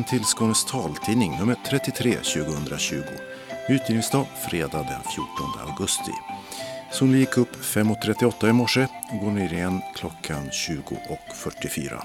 [0.00, 3.02] Välkommen till Skånes taltidning nummer 33 2020.
[3.68, 6.12] Utgivningsdag fredag den 14 augusti.
[6.92, 12.04] Solen gick upp 5.38 i morse och går ner igen klockan 20.44.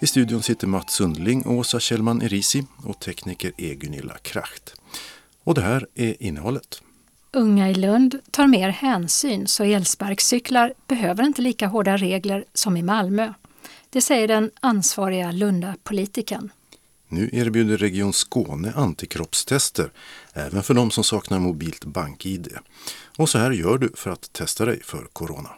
[0.00, 4.74] I studion sitter Mats Sundling och Åsa Kjellman Erisi och tekniker är Gunilla Kracht.
[5.44, 6.82] Och det här är innehållet.
[7.32, 12.82] Unga i Lund tar mer hänsyn så elsparkcyklar behöver inte lika hårda regler som i
[12.82, 13.32] Malmö.
[13.90, 16.50] Det säger den ansvariga Lundapolitikern.
[17.12, 19.92] Nu erbjuder Region Skåne antikroppstester
[20.32, 22.48] även för de som saknar mobilt bank-id.
[23.18, 25.50] Och så här gör du för att testa dig för corona.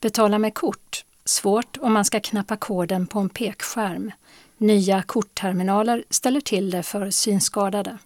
[0.00, 1.04] Betala med kort.
[1.24, 4.12] Svårt om man ska knappa koden på en pekskärm.
[4.58, 7.98] Nya kortterminaler ställer till det för synskadade.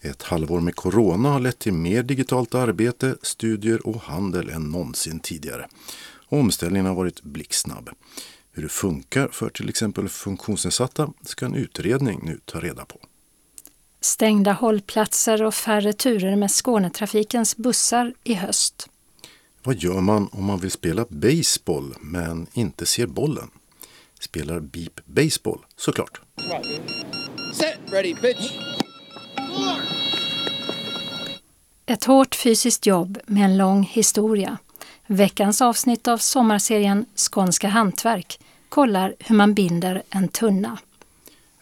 [0.00, 5.20] Ett halvår med corona har lett till mer digitalt arbete, studier och handel än någonsin
[5.20, 5.66] tidigare.
[6.28, 7.90] Omställningen har varit blixtsnabb.
[8.58, 13.00] Hur det funkar för till exempel funktionsnedsatta ska en utredning nu ta reda på.
[14.00, 18.88] Stängda hållplatser och färre turer med Skånetrafikens bussar i höst.
[19.62, 23.50] Vad gör man om man vill spela baseball men inte ser bollen?
[24.20, 26.20] Spelar Beep Baseball såklart.
[27.54, 28.52] Set, ready, pitch.
[31.86, 34.58] Ett hårt fysiskt jobb med en lång historia.
[35.06, 40.78] Veckans avsnitt av sommarserien Skånska hantverk kollar hur man binder en tunna.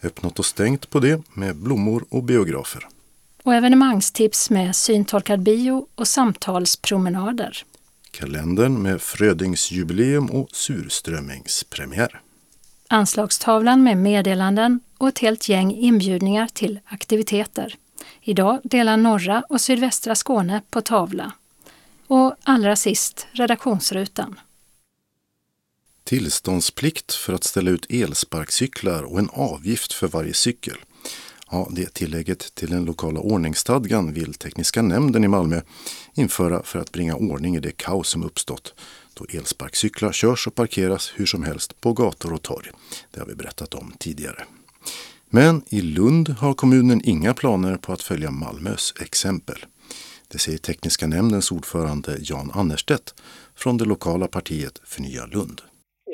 [0.03, 2.87] Öppnat och stängt på det med blommor och biografer.
[3.43, 7.63] Och evenemangstips med syntolkad bio och samtalspromenader.
[8.11, 12.21] Kalendern med Frödingsjubileum och surströmmingspremiär.
[12.87, 17.75] Anslagstavlan med meddelanden och ett helt gäng inbjudningar till aktiviteter.
[18.21, 21.31] Idag delar norra och sydvästra Skåne på tavla.
[22.07, 24.39] Och allra sist redaktionsrutan.
[26.07, 30.77] Tillståndsplikt för att ställa ut elsparkcyklar och en avgift för varje cykel.
[31.51, 35.61] Ja, det tillägget till den lokala ordningsstadgan vill Tekniska nämnden i Malmö
[36.13, 38.73] införa för att bringa ordning i det kaos som uppstått
[39.13, 42.71] då elsparkcyklar körs och parkeras hur som helst på gator och torg.
[43.11, 44.43] Det har vi berättat om tidigare.
[45.29, 49.65] Men i Lund har kommunen inga planer på att följa Malmös exempel.
[50.27, 53.13] Det säger Tekniska nämndens ordförande Jan Annerstedt
[53.55, 55.61] från det lokala partiet Förnya Lund.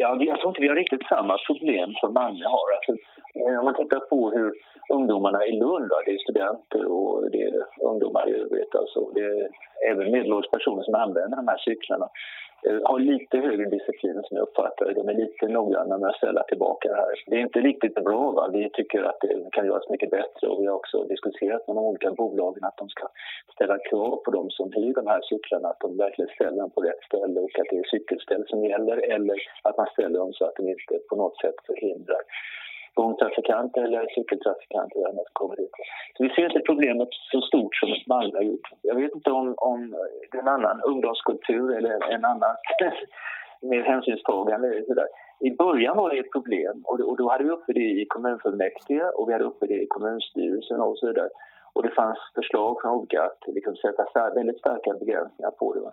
[0.04, 2.68] Ja, jag tror inte vi har riktigt samma problem som Malmö har.
[2.76, 2.92] Alltså,
[3.40, 4.54] eh, om man tittar på hur
[4.90, 7.56] ungdomarna i Lund, det är studenter och det är
[7.92, 9.50] ungdomar i övrigt, alltså, det är
[9.92, 12.08] även medelålders personer som använder de här cyklarna.
[12.66, 14.94] Eh, har lite högre disciplin som jag uppfattar det.
[14.94, 17.24] De är lite noggranna med att ställa tillbaka det här.
[17.28, 18.32] Det är inte riktigt bra.
[18.32, 18.50] Va?
[18.54, 21.86] Vi tycker att det kan göras mycket bättre och vi har också diskuterat med de
[21.86, 23.08] olika bolagen att de ska
[23.56, 26.82] ställa krav på de som hyr de här cyklarna att de verkligen ställer dem på
[26.82, 30.46] rätt ställe och att det är cykelställ som gäller eller att man ställer dem så
[30.46, 32.22] att de inte på något sätt förhindrar
[32.94, 35.72] gångtrafikanter eller cykeltrafikanter eller kommer dit.
[36.18, 38.68] Så vi ser inte problemet så stort som Malmö har gjort.
[38.82, 39.96] Jag vet inte om, om
[40.32, 42.56] det är en annan ungdomskultur eller en annan
[43.62, 44.84] mer hänsynstagande.
[44.88, 45.08] Sådär.
[45.40, 49.04] I början var det ett problem och, och då hade vi uppe det i kommunfullmäktige
[49.16, 51.30] och vi hade uppe det i kommunstyrelsen och så vidare.
[51.74, 55.92] Och det fanns förslag från olika att liksom sätta väldigt starka begränsningar på det.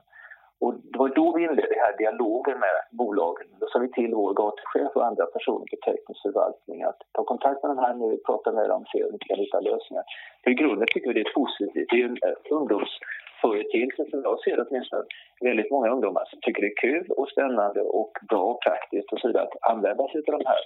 [0.60, 3.46] Och det var då vi inledde den här dialogen med bolagen.
[3.60, 7.62] Då sa vi till vår gatuchef och andra personer på teknisk förvaltning att ta kontakt
[7.62, 10.04] med de här nu, prata med dem, se om vi kan hitta lösningar.
[10.42, 11.88] För i grunden tycker vi det är positivt.
[11.90, 15.04] Det är en eh, ungdomsföreteelse som jag ser åtminstone.
[15.40, 19.20] Väldigt många ungdomar som tycker det är kul och spännande och bra och praktiskt och
[19.20, 20.62] så vidare att använda sig av de här.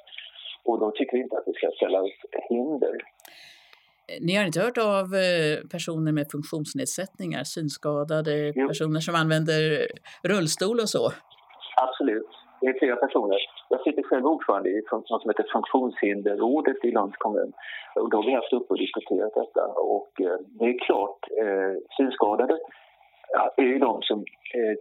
[0.64, 2.96] Och då tycker vi inte att vi ska ställa upp hinder.
[4.20, 8.68] Ni har inte hört av eh, personer med funktionsnedsättningar, synskadade, jo.
[8.68, 9.86] personer som använder
[10.22, 11.04] rullstol och så?
[11.86, 12.30] Absolut.
[12.60, 13.38] Det är flera personer.
[13.68, 17.52] Jag sitter själv ordförande i något som heter Funktionshinderrådet i Lunds kommun.
[17.94, 19.64] Och då har vi haft uppe och diskuterat detta.
[19.96, 22.58] Och eh, det är klart, eh, synskadade
[23.56, 24.18] är ju de som
[24.54, 24.74] eh,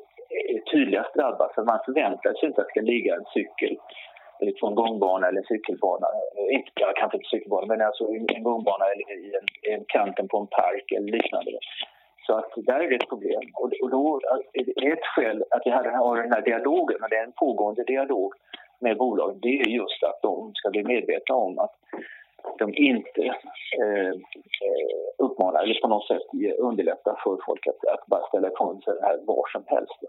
[0.55, 1.53] är tydligast drabbade.
[1.55, 3.73] För man förväntar sig inte att det ska ligga en cykel
[4.59, 6.07] på en gångbana eller cykelbana.
[6.49, 10.47] Inte, kanske inte cykelbana, men alltså en gångbana eller i en, en kanten på en
[10.47, 11.51] park eller liknande.
[12.27, 13.43] Så att där är det ett problem.
[13.53, 14.19] Och, och då
[14.83, 18.33] är ett skäl att vi har den här dialogen, och det är en pågående dialog
[18.79, 21.75] med bolagen, det är just att de ska bli medvetna om att
[22.59, 23.21] de inte
[23.81, 26.21] eh, eh uppmanar eller på något sätt
[26.57, 29.99] underlättar för folk att, att bara ställa ifrån sig det här var som helst.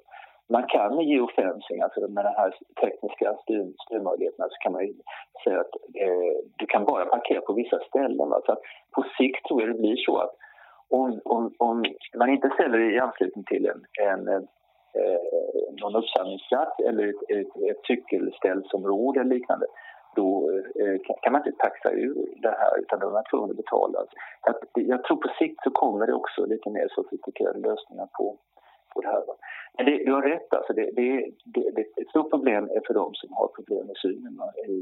[0.48, 4.82] Man kan med geofencing, alltså med de här tekniska styr, styrmöjligheterna, så kan man
[5.44, 8.28] säga att eh, du kan bara parkera på vissa ställen.
[8.28, 8.40] Va?
[8.46, 8.62] Så att
[8.94, 10.34] på sikt tror jag det blir så att
[10.90, 11.84] om, om, om
[12.16, 15.20] man inte ställer det i anslutning till en, en eh,
[15.80, 19.66] någon uppsamlingsplats eller ett, ett, ett cykelställsområde eller liknande
[20.16, 20.50] då
[20.80, 23.98] eh, kan man inte taxa ur det här utan då är man tvungen att betala.
[24.44, 28.36] Så att, jag tror på sikt så kommer det också lite mer sofistikerade lösningar på,
[28.94, 29.22] på det här.
[29.76, 31.08] Men det, du har rätt, alltså det, det,
[31.54, 34.34] det, det, ett stort problem är för de som har problem med synen
[34.68, 34.78] i,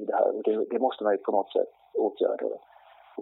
[0.00, 2.46] i det här och det, det måste man ju på något sätt åtgärda.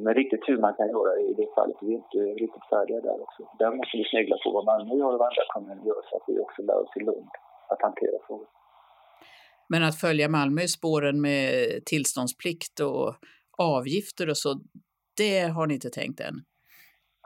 [0.00, 3.22] Men riktigt hur man kan göra i det fallet är vi inte riktigt färdiga där
[3.22, 3.42] också.
[3.58, 6.22] Där måste vi snegla på vad Malmö gör och vad andra kommuner gör så att
[6.26, 7.30] vi också lär oss i Lund
[7.68, 8.46] att hantera frågor.
[9.68, 11.48] Men att följa Malmö i spåren med
[11.86, 13.14] tillståndsplikt och
[13.58, 14.50] avgifter och så,
[15.16, 16.36] det har ni inte tänkt än?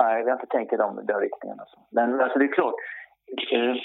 [0.01, 1.61] Nej, vi har inte tänkt i den, den riktningen.
[1.61, 1.77] Alltså.
[1.91, 2.75] Men alltså, det är klart,
[3.53, 3.77] Eh,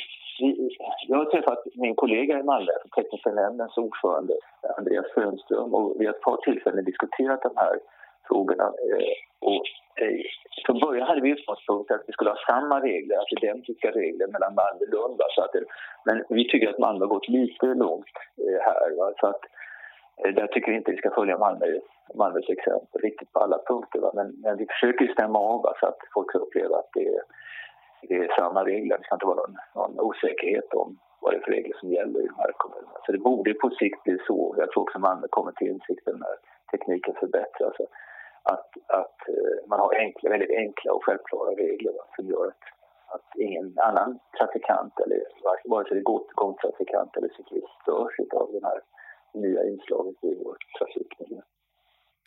[1.07, 4.33] jag har träffat min kollega i Malmö, tekniska nämndens ordförande
[4.77, 7.79] Andreas Frönström och vi har ett par tillfällen diskuterat de här
[8.27, 8.63] frågorna.
[8.63, 9.65] Eh, och,
[10.01, 10.19] eh,
[10.65, 14.55] från början hade vi utgångspunkt att vi skulle ha samma regler, alltså identiska regler mellan
[14.55, 15.21] Malmö och Lund.
[15.35, 15.55] Så att,
[16.05, 18.15] men vi tycker att Malmö har gått lite långt
[18.61, 18.97] här.
[18.97, 19.13] Va?
[19.19, 19.41] Så att,
[20.35, 21.65] där tycker vi inte vi ska följa Malmö,
[22.15, 23.99] Malmös exempel riktigt på alla punkter.
[23.99, 24.11] Va?
[24.13, 25.73] Men, men vi försöker stämma av va?
[25.79, 27.21] så att folk ska uppleva att det är,
[28.07, 28.97] det är samma regler.
[28.97, 32.19] Det ska inte vara någon, någon osäkerhet om vad det är för regler som gäller
[32.23, 32.99] i de här kommunerna.
[33.05, 34.55] Så det borde på sikt bli så.
[34.57, 36.35] Jag tror också Malmö kommer till insikten när
[36.71, 37.85] tekniken förbättras alltså,
[38.43, 38.69] att,
[39.01, 42.65] att eh, man har enkla, väldigt enkla och självklara regler va, som gör att,
[43.15, 45.19] att ingen annan trafikant, eller
[45.69, 48.79] vare sig det är gångtrafikant eller cyklist, störs av det här
[49.33, 51.41] nya inslaget i vår trafikmiljö.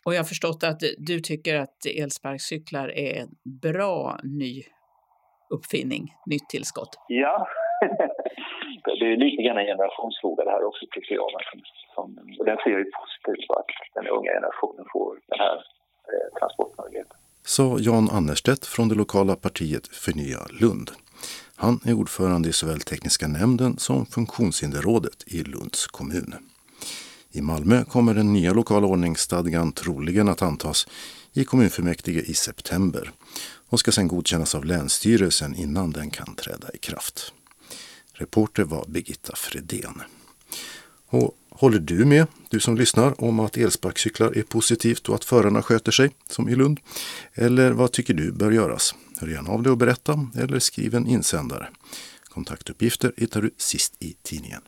[0.05, 3.29] Och jag har förstått att du tycker att elsparkcyklar är en
[3.61, 4.63] bra ny
[5.55, 6.03] uppfinning,
[6.33, 6.93] nytt tillskott.
[7.07, 7.47] Ja,
[8.99, 11.29] det är lite grann en generationsfråga det här också tycker jag.
[11.95, 12.05] Som,
[12.39, 15.57] och den ser jag ju positivt på att den unga generationen får den här
[16.07, 17.17] Eh, transportmöjligheter.
[17.45, 20.91] Sa Jan Annerstedt från det lokala partiet Förnya Lund.
[21.55, 26.33] Han är ordförande i såväl tekniska nämnden som funktionshinderrådet i Lunds kommun.
[27.31, 30.87] I Malmö kommer den nya lokala ordningsstadgan troligen att antas
[31.33, 33.11] i kommunfullmäktige i september
[33.73, 37.33] och ska sedan godkännas av Länsstyrelsen innan den kan träda i kraft.
[38.13, 40.01] Reporter var Birgitta Fredén.
[41.09, 45.61] Och Håller du med, du som lyssnar, om att elsparkcyklar är positivt och att förarna
[45.61, 46.79] sköter sig, som i Lund?
[47.33, 48.95] Eller vad tycker du bör göras?
[49.19, 51.67] Hör gärna av dig och berätta, eller skriv en insändare.
[52.23, 54.61] Kontaktuppgifter hittar du sist i tidningen.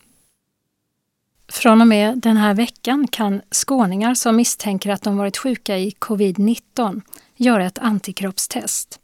[1.51, 5.89] Från och med den här veckan kan skåningar som misstänker att de varit sjuka i
[5.99, 7.01] covid-19
[7.35, 8.99] göra ett antikroppstest.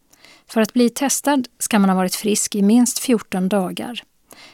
[0.47, 4.03] För att bli testad ska man ha varit frisk i minst 14 dagar.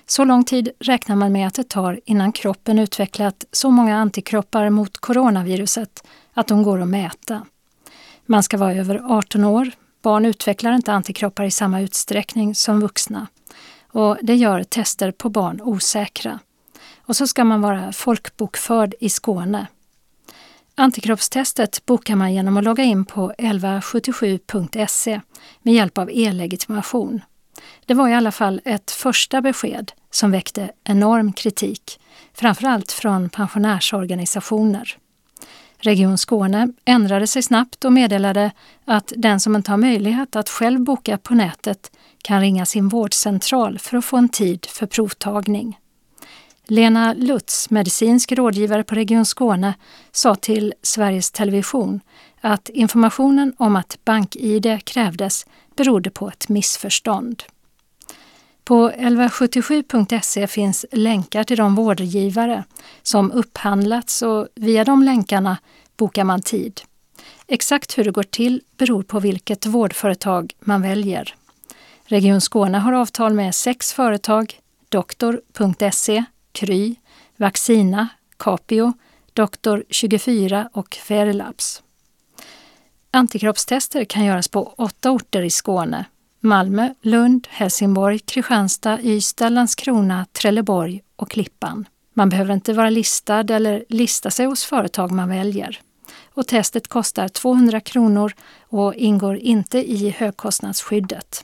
[0.05, 4.69] Så lång tid räknar man med att det tar innan kroppen utvecklat så många antikroppar
[4.69, 6.03] mot coronaviruset
[6.33, 7.45] att de går att mäta.
[8.25, 9.71] Man ska vara över 18 år.
[10.01, 13.27] Barn utvecklar inte antikroppar i samma utsträckning som vuxna.
[13.87, 16.39] Och det gör tester på barn osäkra.
[16.97, 19.67] Och så ska man vara folkbokförd i Skåne.
[20.79, 25.21] Antikroppstestet bokar man genom att logga in på 1177.se
[25.61, 27.21] med hjälp av e-legitimation.
[27.85, 31.99] Det var i alla fall ett första besked som väckte enorm kritik,
[32.33, 34.97] framförallt från pensionärsorganisationer.
[35.77, 38.51] Region Skåne ändrade sig snabbt och meddelade
[38.85, 41.91] att den som inte har möjlighet att själv boka på nätet
[42.21, 45.77] kan ringa sin vårdcentral för att få en tid för provtagning.
[46.69, 49.73] Lena Lutz, medicinsk rådgivare på Region Skåne,
[50.11, 51.99] sa till Sveriges Television
[52.41, 55.45] att informationen om att bank-id krävdes
[55.75, 57.43] berodde på ett missförstånd.
[58.63, 62.63] På 1177.se finns länkar till de vårdgivare
[63.03, 65.57] som upphandlats och via de länkarna
[65.97, 66.81] bokar man tid.
[67.47, 71.35] Exakt hur det går till beror på vilket vårdföretag man väljer.
[72.05, 74.59] Region Skåne har avtal med sex företag,
[74.89, 76.25] Doktor.se,
[76.57, 76.95] Kry,
[77.35, 78.93] Vaccina, Capio,
[79.33, 81.83] Doktor24 och Fairlabs.
[83.11, 86.05] Antikroppstester kan göras på åtta orter i Skåne
[86.39, 91.87] Malmö, Lund, Helsingborg, Kristianstad, Ystad, Landskrona, Trelleborg och Klippan.
[92.13, 95.79] Man behöver inte vara listad eller lista sig hos företag man väljer.
[96.33, 101.43] Och testet kostar 200 kronor och ingår inte i högkostnadsskyddet.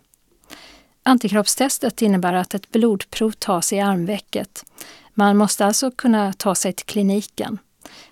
[1.03, 4.65] Antikroppstestet innebär att ett blodprov tas i armvecket.
[5.13, 7.57] Man måste alltså kunna ta sig till kliniken.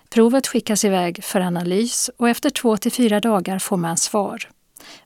[0.08, 4.48] Provet skickas iväg för analys och efter två till fyra dagar får man svar.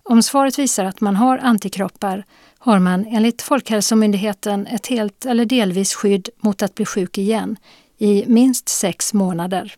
[0.02, 2.24] Om svaret visar att man har antikroppar
[2.58, 7.56] har man enligt Folkhälsomyndigheten ett helt eller delvis skydd mot att bli sjuk igen
[7.98, 9.74] i minst sex månader.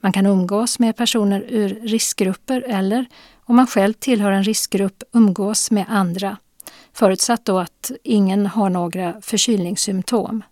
[0.00, 3.06] Man kan umgås med personer ur riskgrupper eller,
[3.44, 6.36] om man själv tillhör en riskgrupp, umgås med andra.
[6.92, 10.42] Förutsatt då att ingen har några förkylningssymptom.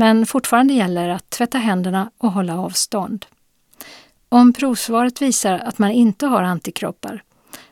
[0.00, 3.26] Men fortfarande gäller att tvätta händerna och hålla avstånd.
[4.28, 7.22] Om provsvaret visar att man inte har antikroppar,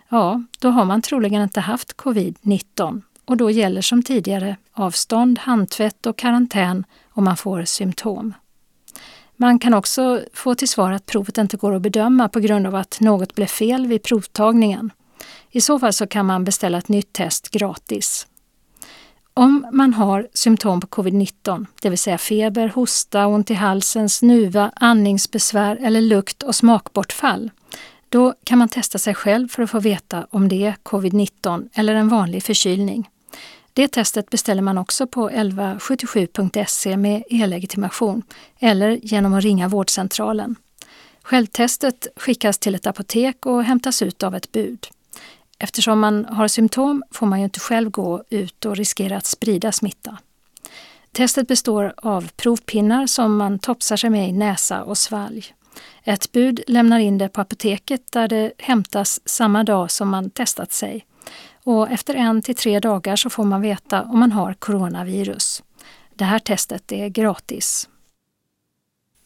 [0.09, 6.07] ja, då har man troligen inte haft covid-19 och då gäller som tidigare avstånd, handtvätt
[6.07, 8.35] och karantän om man får symptom.
[9.37, 12.75] Man kan också få till svar att provet inte går att bedöma på grund av
[12.75, 14.91] att något blev fel vid provtagningen.
[15.51, 18.27] I så fall så kan man beställa ett nytt test gratis.
[19.39, 24.73] Om man har symptom på covid-19, det vill säga feber, hosta, ont i halsen, snuva,
[24.75, 27.51] andningsbesvär eller lukt och smakbortfall,
[28.09, 31.95] då kan man testa sig själv för att få veta om det är covid-19 eller
[31.95, 33.09] en vanlig förkylning.
[33.73, 38.23] Det testet beställer man också på 1177.se med e-legitimation
[38.59, 40.57] eller genom att ringa vårdcentralen.
[41.23, 44.87] Självtestet skickas till ett apotek och hämtas ut av ett bud.
[45.59, 49.73] Eftersom man har symptom får man ju inte själv gå ut och riskera att sprida
[49.73, 50.19] smitta.
[51.13, 55.55] Testet består av provpinnar som man topsar sig med i näsa och svalg.
[56.05, 60.73] Ett bud lämnar in det på apoteket där det hämtas samma dag som man testat
[60.73, 61.07] sig.
[61.65, 65.63] Och efter en till tre dagar så får man veta om man har coronavirus.
[66.15, 67.89] Det här testet är gratis.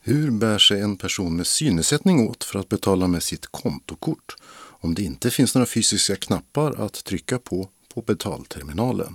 [0.01, 4.37] Hur bär sig en person med synnedsättning åt för att betala med sitt kontokort
[4.83, 9.13] om det inte finns några fysiska knappar att trycka på på betalterminalen?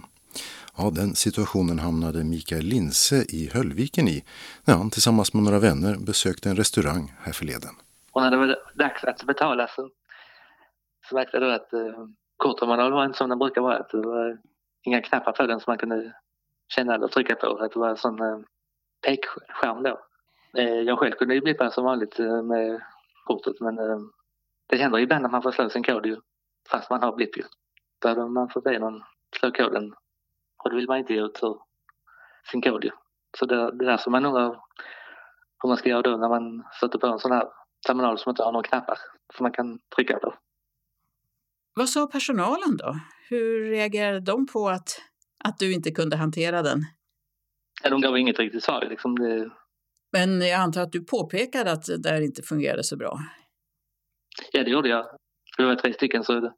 [0.77, 4.24] Ja, den situationen hamnade Mikael Linse i Höllviken i
[4.65, 7.75] när han tillsammans med några vänner besökte en restaurang här förleden.
[8.12, 9.89] Och när det var dags att betala så,
[11.09, 12.07] så märkte jag att eh,
[12.38, 13.77] kortterminalen var inte som den brukar vara.
[13.77, 14.38] Att det var
[14.83, 16.13] inga knappar på den som man kunde
[16.75, 17.57] känna eller trycka på.
[17.57, 18.39] Att det var en sån eh,
[19.05, 20.00] pekskärm då.
[20.57, 22.81] Eh, jag själv kunde ju blippa som vanligt eh, med
[23.25, 24.00] kortet men eh,
[24.67, 26.17] det händer ibland att man får slå sin kod ju,
[26.71, 27.43] fast man har blipp ju.
[28.05, 29.03] Hade man fått be någon
[29.39, 29.93] slå koden
[30.63, 31.39] och då vill man inte ge ut
[32.51, 32.91] sin kod ju.
[33.39, 34.50] Så det, det är där som man undrar
[35.63, 37.47] hur man ska göra då när man sätter på en sån här
[37.88, 38.97] terminal som inte har några knappar
[39.36, 40.33] som man kan trycka på.
[41.75, 43.00] Vad sa personalen då?
[43.29, 45.01] Hur reagerade de på att,
[45.43, 46.79] att du inte kunde hantera den?
[47.83, 48.86] Ja, de gav inget riktigt svar.
[48.89, 49.50] Liksom det...
[50.12, 53.19] Men jag antar att du påpekade att det där inte fungerade så bra?
[54.51, 55.06] Ja, det gjorde jag.
[55.58, 56.53] Vi var tre stycken så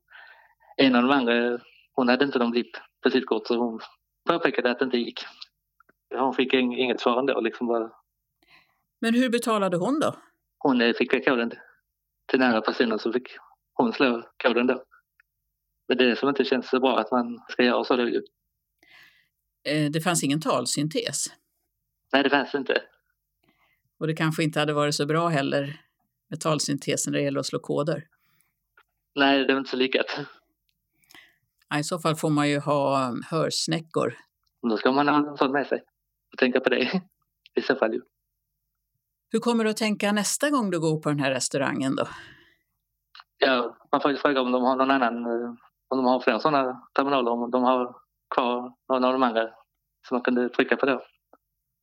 [0.78, 1.60] en av de andra,
[1.94, 2.72] hon hade inte någon blipp
[3.04, 3.80] på sitt kort så hon
[4.30, 5.26] påpekade att det inte gick.
[6.16, 7.42] Hon fick inget svar ändå.
[7.42, 7.92] Liksom bara...
[9.02, 10.16] Men hur betalade hon då?
[10.58, 11.52] Hon eh, fick koden
[12.28, 13.28] till nära personer så fick
[13.74, 14.84] hon slå koden då.
[15.88, 17.96] Men det är det som inte känns så bra att man ska göra så.
[17.96, 18.04] Då.
[19.64, 21.26] Eh, det fanns ingen talsyntes?
[22.14, 22.82] Nej, det fanns inte.
[24.00, 25.89] Och det kanske inte hade varit så bra heller
[26.30, 28.04] med talsyntesen när det gäller att slå koder?
[29.16, 30.06] Nej, det är inte så lyckat.
[31.80, 34.14] I så fall får man ju ha um, hörsnäckor.
[34.70, 35.84] Då ska man ha en sån med sig
[36.32, 37.02] och tänka på det
[37.56, 38.02] i så fall.
[39.32, 42.08] Hur kommer du att tänka nästa gång du går på den här restaurangen då?
[43.38, 45.50] Ja, man får ju fråga om de har någon annan, eh,
[45.88, 47.96] om de har fler sådana terminaler, om de har
[48.36, 49.50] kvar någon av de andra
[50.08, 51.02] som man kunde trycka på då.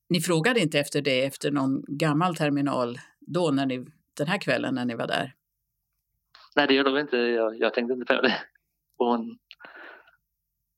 [0.09, 3.87] Ni frågade inte efter det efter någon gammal terminal då när ni,
[4.17, 5.35] den här kvällen när ni var där?
[6.57, 7.17] Nej, det gjorde vi inte.
[7.17, 8.35] Jag, jag tänkte inte på det.
[8.99, 9.39] Och hon,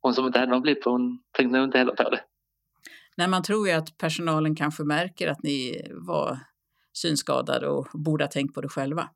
[0.01, 2.21] hon som inte hade någon blipp, hon tänkte nog inte heller på det.
[3.17, 6.39] Nej, man tror ju att personalen kanske märker att ni var
[6.93, 9.11] synskadade och borde ha tänkt på det själva.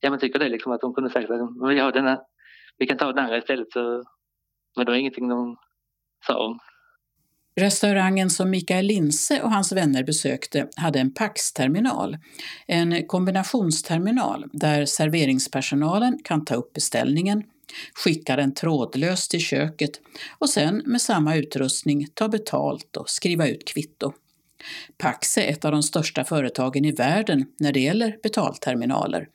[0.00, 1.40] Ja, man tycker det liksom att de kunde sagt att
[1.70, 2.20] vi, har denna,
[2.78, 3.72] vi kan ta den andra istället.
[3.72, 4.04] Så,
[4.76, 5.56] men det var ingenting de
[6.26, 6.58] sa om.
[7.56, 12.18] Restaurangen som Mikael Linse och hans vänner besökte hade en Pax-terminal,
[12.66, 17.42] en kombinationsterminal där serveringspersonalen kan ta upp beställningen,
[17.94, 20.00] skicka den trådlöst till köket
[20.38, 24.12] och sen med samma utrustning ta betalt och skriva ut kvitto.
[24.98, 29.28] Pax är ett av de största företagen i världen när det gäller betalterminaler.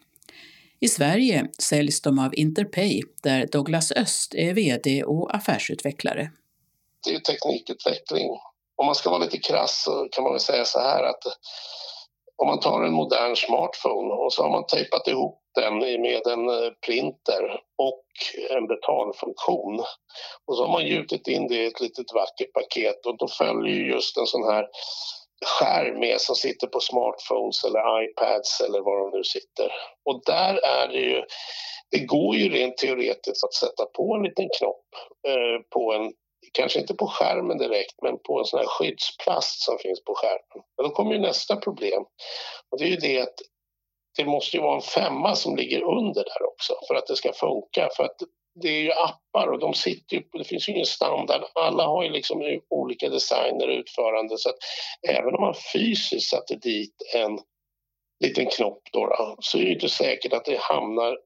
[0.80, 6.32] I Sverige säljs de av Interpay där Douglas Öst är VD och affärsutvecklare.
[7.04, 8.30] Det är teknikutveckling.
[8.78, 11.24] Om man ska vara lite krass så kan man väl säga så här att
[12.42, 16.50] om man tar en modern smartphone och så har man tejpat ihop den med en
[16.50, 18.06] eh, printer och
[18.50, 19.80] en betalfunktion.
[20.48, 23.96] Och så har man gjutit in det i ett litet vackert paket och då följer
[23.96, 24.68] just en sån här
[25.46, 29.72] skärm med som sitter på smartphones eller iPads eller var de nu sitter.
[30.06, 31.24] Och där är det ju,
[31.92, 34.88] det går ju rent teoretiskt att sätta på en liten knopp
[35.28, 36.14] eh, på en
[36.54, 40.66] kanske inte på skärmen direkt, men på en sån här skyddsplast som finns på skärmen.
[40.78, 42.04] Men då kommer ju nästa problem.
[42.72, 43.36] Och det är ju det att
[44.18, 47.34] det måste ju vara en femma som ligger under där också för att det ska
[47.34, 47.90] funka.
[47.98, 48.16] För att
[48.62, 51.42] det är ju appar och de sitter ju, det finns ju ingen standard.
[51.56, 54.58] Alla har ju liksom olika designer och utförande så att
[55.10, 57.40] även om man fysiskt satte dit en
[58.24, 61.18] liten knopp då, då, så är det inte säkert att det hamnar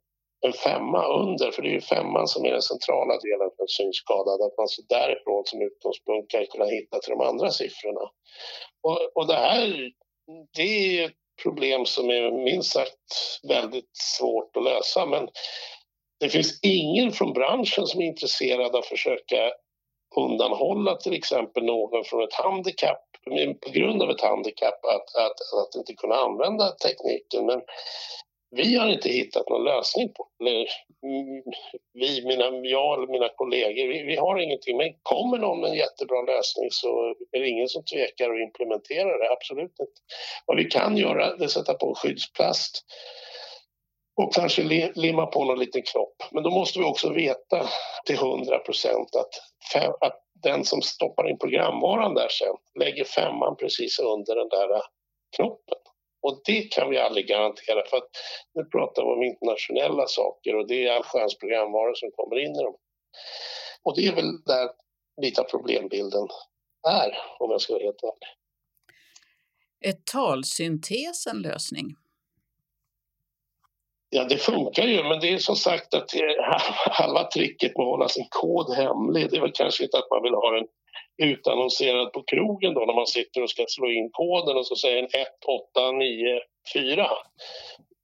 [0.44, 3.68] en femma under, för det är ju femman som är den centrala delen för en
[3.68, 8.10] synskadad, att man så därifrån som utgångspunkt kan kunna hitta till de andra siffrorna.
[8.84, 9.92] Och, och det här,
[10.56, 15.28] det är ett problem som är minst sagt väldigt svårt att lösa, men
[16.20, 19.52] det finns ingen från branschen som är intresserad av att försöka
[20.16, 23.04] undanhålla till exempel någon från ett handikapp
[23.62, 27.46] på grund av ett handikapp att, att, att inte kunna använda tekniken.
[27.46, 27.62] Men
[28.56, 30.68] vi har inte hittat någon lösning på det.
[31.94, 34.78] Vi, mina, jag eller mina kollegor, vi, vi, har ingenting.
[34.78, 39.18] Men kommer någon med en jättebra lösning så är det ingen som tvekar att implementera
[39.18, 40.02] det, absolut inte.
[40.46, 42.86] Vad vi kan göra är att sätta på skyddsplast
[44.22, 46.16] och kanske limma på någon liten knopp.
[46.32, 47.68] Men då måste vi också veta
[48.06, 49.34] till 100 procent att,
[50.02, 54.82] att den som stoppar in programvaran där sen lägger femman precis under den där
[55.36, 55.83] knoppen.
[56.24, 58.10] Och det kan vi aldrig garantera för att
[58.54, 62.64] nu pratar vi om internationella saker och det är allsköns programvaror som kommer in i
[62.64, 62.76] dem.
[63.84, 64.70] Och det är väl där
[65.22, 66.28] lite problembilden
[66.88, 68.30] är, om jag ska vara helt ärlig.
[69.80, 71.96] Är talsyntes en lösning?
[74.10, 76.10] Ja, det funkar ju, men det är som sagt att
[76.92, 80.24] halva tricket med att hålla sin kod hemlig, det är väl kanske inte att man
[80.24, 80.68] vill ha den
[81.24, 84.98] utannonserad på krogen då när man sitter och ska slå in koden och så säger
[84.98, 87.10] en 1894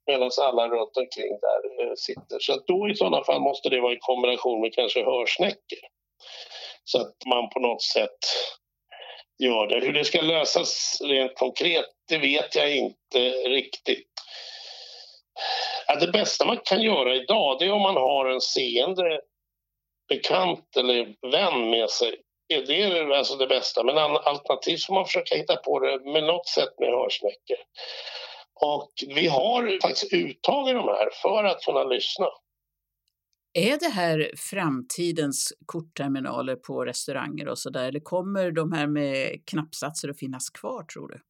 [0.08, 2.39] medan alla runt omkring där eh, sitter.
[2.39, 5.79] Så att då i sådana fall måste det vara i kombination med kanske hörsnäckor.
[6.84, 8.19] Så att man på något sätt
[9.43, 9.79] gör det.
[9.79, 14.08] Hur det ska lösas rent konkret, det vet jag inte riktigt.
[15.88, 19.22] Ja, det bästa man kan göra idag det är om man har en seende
[20.09, 22.16] bekant eller vän med sig.
[22.50, 26.48] Det är alltså det bästa, men alternativt får man försöka hitta på det med något
[26.48, 27.57] sätt med hörsnäckor.
[28.62, 32.27] Och vi har faktiskt uttag i de här för att kunna lyssna.
[33.53, 39.42] Är det här framtidens kortterminaler på restauranger och så där, eller kommer de här med
[39.46, 41.22] knappsatser att finnas kvar tror du?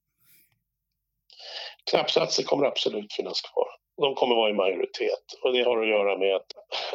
[1.91, 5.25] Knappsatser kommer absolut finnas kvar de kommer vara i majoritet.
[5.41, 6.51] Och det har att göra med att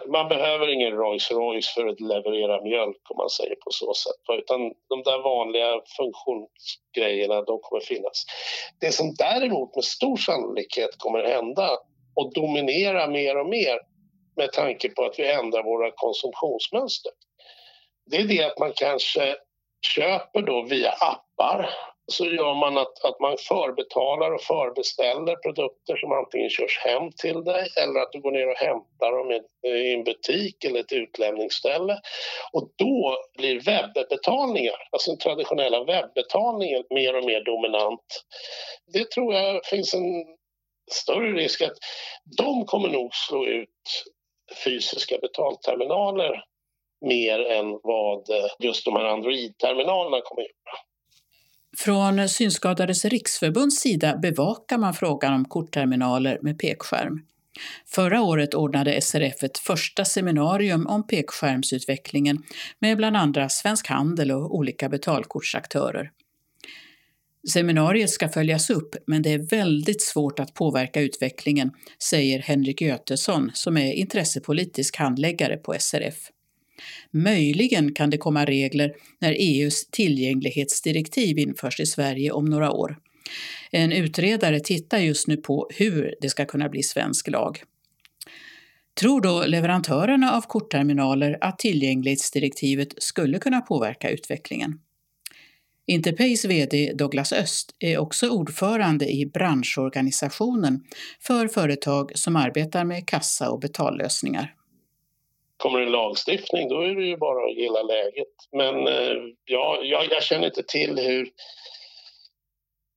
[0.07, 4.39] man behöver ingen Rolls Royce för att leverera mjölk om man säger på så sätt.
[4.39, 8.25] Utan de där vanliga funktionsgrejerna, de kommer finnas.
[8.81, 11.71] Det som däremot med stor sannolikhet kommer hända
[12.15, 13.79] och dominera mer och mer
[14.37, 17.13] med tanke på att vi ändrar våra konsumtionsmönster.
[18.11, 19.37] Det är det att man kanske
[19.95, 21.71] köper då via appar
[22.07, 27.45] så gör man att, att man förbetalar och förbeställer produkter som antingen körs hem till
[27.45, 30.93] dig eller att du går ner och hämtar dem i, i en butik eller ett
[30.93, 32.01] utlämningsställe.
[32.53, 38.25] Och då blir webbetalningar, alltså den traditionella webbetalningen, mer och mer dominant.
[38.93, 40.25] Det tror jag finns en
[40.93, 41.77] större risk att
[42.39, 43.69] de kommer nog slå ut
[44.65, 46.45] fysiska betalterminaler
[47.07, 50.79] mer än vad eh, just de här Android-terminalerna kommer att göra.
[51.79, 57.23] Från Synskadades riksförbunds sida bevakar man frågan om kortterminaler med pekskärm.
[57.87, 62.43] Förra året ordnade SRF ett första seminarium om pekskärmsutvecklingen
[62.79, 66.11] med bland andra Svensk Handel och olika betalkortsaktörer.
[67.53, 71.71] Seminariet ska följas upp, men det är väldigt svårt att påverka utvecklingen,
[72.03, 76.31] säger Henrik Götesson som är intressepolitisk handläggare på SRF.
[77.11, 82.99] Möjligen kan det komma regler när EUs tillgänglighetsdirektiv införs i Sverige om några år.
[83.71, 87.63] En utredare tittar just nu på hur det ska kunna bli svensk lag.
[89.01, 94.79] Tror då leverantörerna av kortterminaler att tillgänglighetsdirektivet skulle kunna påverka utvecklingen?
[95.87, 100.85] Interpays VD Douglas Öst är också ordförande i branschorganisationen
[101.21, 104.55] för företag som arbetar med kassa och betallösningar.
[105.65, 108.35] Kommer det en lagstiftning då är det ju bara att gilla läget.
[108.53, 111.31] Men eh, ja, jag, jag känner inte till hur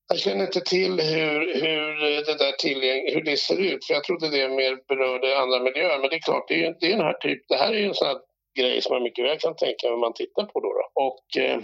[0.08, 4.04] jag känner inte till hur, hur, det där tillgäng, hur det ser ut, för jag
[4.04, 6.00] trodde det mer berörde andra miljöer.
[6.00, 7.88] Men det är klart, det är, det är den här typ, det här är ju
[7.88, 8.18] en sån här
[8.60, 10.60] grej som man mycket väl kan tänka när man tittar på.
[10.60, 11.04] Då, då.
[11.06, 11.60] Och, eh,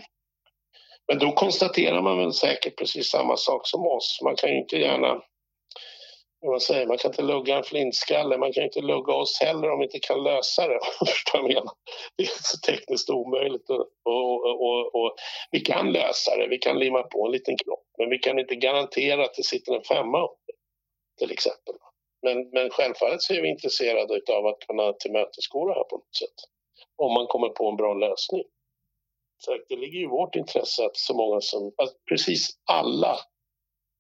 [1.08, 4.20] men då konstaterar man väl säkert precis samma sak som oss.
[4.24, 5.22] Man kan ju inte gärna
[6.52, 9.80] vad säger, man kan inte lugga en flintskalle, man kan inte lugga oss heller om
[9.80, 10.80] vi inte kan lösa det.
[11.34, 11.74] jag menar?
[12.18, 13.70] Det är så tekniskt omöjligt.
[13.70, 15.16] Och, och, och, och,
[15.52, 18.56] vi kan lösa det, vi kan limma på en liten knopp, men vi kan inte
[18.56, 20.52] garantera att det sitter en femma uppe,
[21.20, 21.76] till exempel.
[22.22, 26.16] Men, men självfallet så är vi intresserade av att kunna tillmötesgå det här på något
[26.16, 26.38] sätt.
[26.96, 28.44] Om man kommer på en bra lösning.
[29.38, 33.20] Så det ligger i vårt intresse att så många som, att precis alla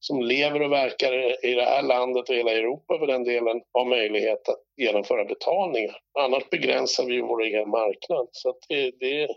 [0.03, 3.85] som lever och verkar i det här landet och hela Europa för den delen har
[3.85, 5.97] möjlighet att genomföra betalningar.
[6.19, 8.27] Annars begränsar vi vår egen marknad.
[8.31, 9.27] Så det, det,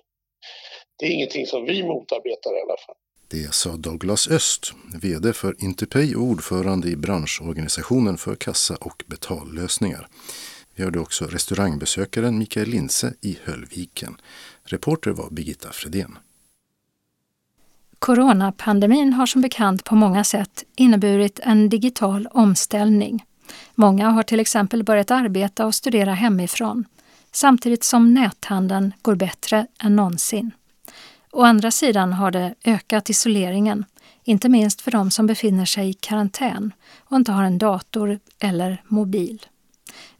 [0.99, 2.97] det är ingenting som vi motarbetar i alla fall.
[3.31, 10.09] Det sa Douglas Öst, VD för Interpay och ordförande i branschorganisationen för kassa och betallösningar.
[10.75, 14.17] Vi hörde också restaurangbesökaren Mikael Linse i Höllviken.
[14.65, 16.19] Reporter var Birgitta Fredén.
[17.99, 23.25] Coronapandemin har som bekant på många sätt inneburit en digital omställning.
[23.75, 26.85] Många har till exempel börjat arbeta och studera hemifrån,
[27.33, 30.51] samtidigt som näthandeln går bättre än någonsin.
[31.33, 33.85] Å andra sidan har det ökat isoleringen,
[34.25, 38.83] inte minst för de som befinner sig i karantän och inte har en dator eller
[38.89, 39.47] mobil.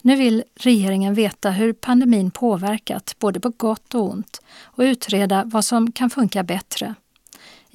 [0.01, 5.65] Nu vill regeringen veta hur pandemin påverkat både på gott och ont och utreda vad
[5.65, 6.95] som kan funka bättre.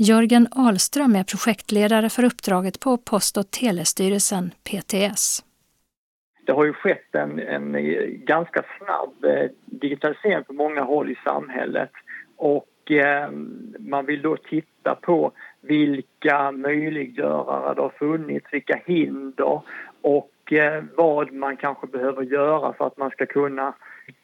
[0.09, 5.45] Jörgen Ahlström är projektledare för uppdraget på Post och telestyrelsen, PTS.
[6.47, 11.19] Det har ju skett en, en eh, ganska snabb eh, digitalisering på många håll i
[11.25, 11.91] samhället
[12.37, 13.31] och eh,
[13.79, 19.63] man vill då titta på vilka möjliggörare det har funnits, vilka hinder
[20.01, 23.75] och eh, vad man kanske behöver göra för att man ska kunna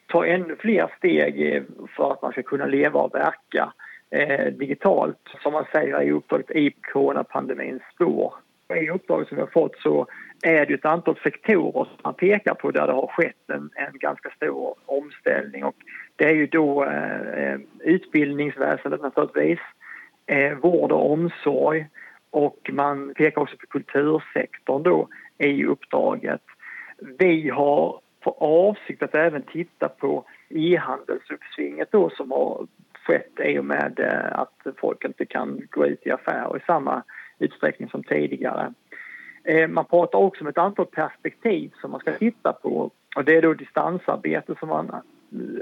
[0.07, 1.63] ta ännu fler steg
[1.97, 3.73] för att man ska kunna leva och verka
[4.11, 8.35] eh, digitalt, som man säger i uppdraget i coronapandemins spår.
[8.75, 10.07] I uppdraget som vi har fått så
[10.43, 13.99] är det ett antal sektorer som man pekar på där det har skett en, en
[13.99, 15.65] ganska stor omställning.
[15.65, 15.77] Och
[16.17, 19.59] det är ju då eh, utbildningsväsendet naturligtvis,
[20.27, 21.87] eh, vård och omsorg
[22.31, 26.43] och man pekar också på kultursektorn då i uppdraget.
[27.19, 32.67] Vi har för avsikt att även titta på e-handelsuppsvinget då som har
[33.09, 37.03] skett i och med eh, att folk inte kan gå ut i affärer i samma
[37.39, 38.73] utsträckning som tidigare.
[39.45, 43.37] Eh, man pratar också om ett antal perspektiv som man ska titta på och det
[43.37, 45.03] är då distansarbete som man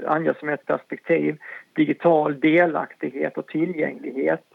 [0.05, 1.37] anger som ett perspektiv,
[1.73, 4.45] digital delaktighet och tillgänglighet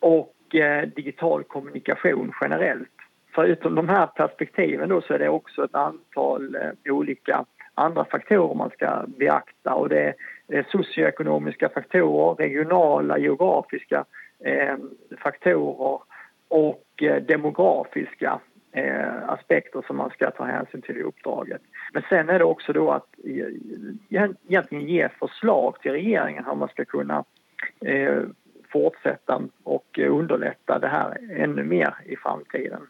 [0.00, 2.88] och eh, digital kommunikation generellt.
[3.34, 6.56] Förutom de här perspektiven då så är det också ett antal
[6.88, 7.44] olika
[7.76, 10.14] andra faktorer man ska beakta och det
[10.48, 14.04] är socioekonomiska faktorer, regionala, geografiska
[14.44, 14.76] eh,
[15.22, 16.00] faktorer
[16.48, 18.40] och eh, demografiska
[18.72, 21.62] eh, aspekter som man ska ta hänsyn till i uppdraget.
[21.92, 26.68] Men sen är det också då att eh, egentligen ge förslag till regeringen hur man
[26.68, 27.24] ska kunna
[27.80, 28.22] eh,
[28.72, 32.86] fortsätta och eh, underlätta det här ännu mer i framtiden.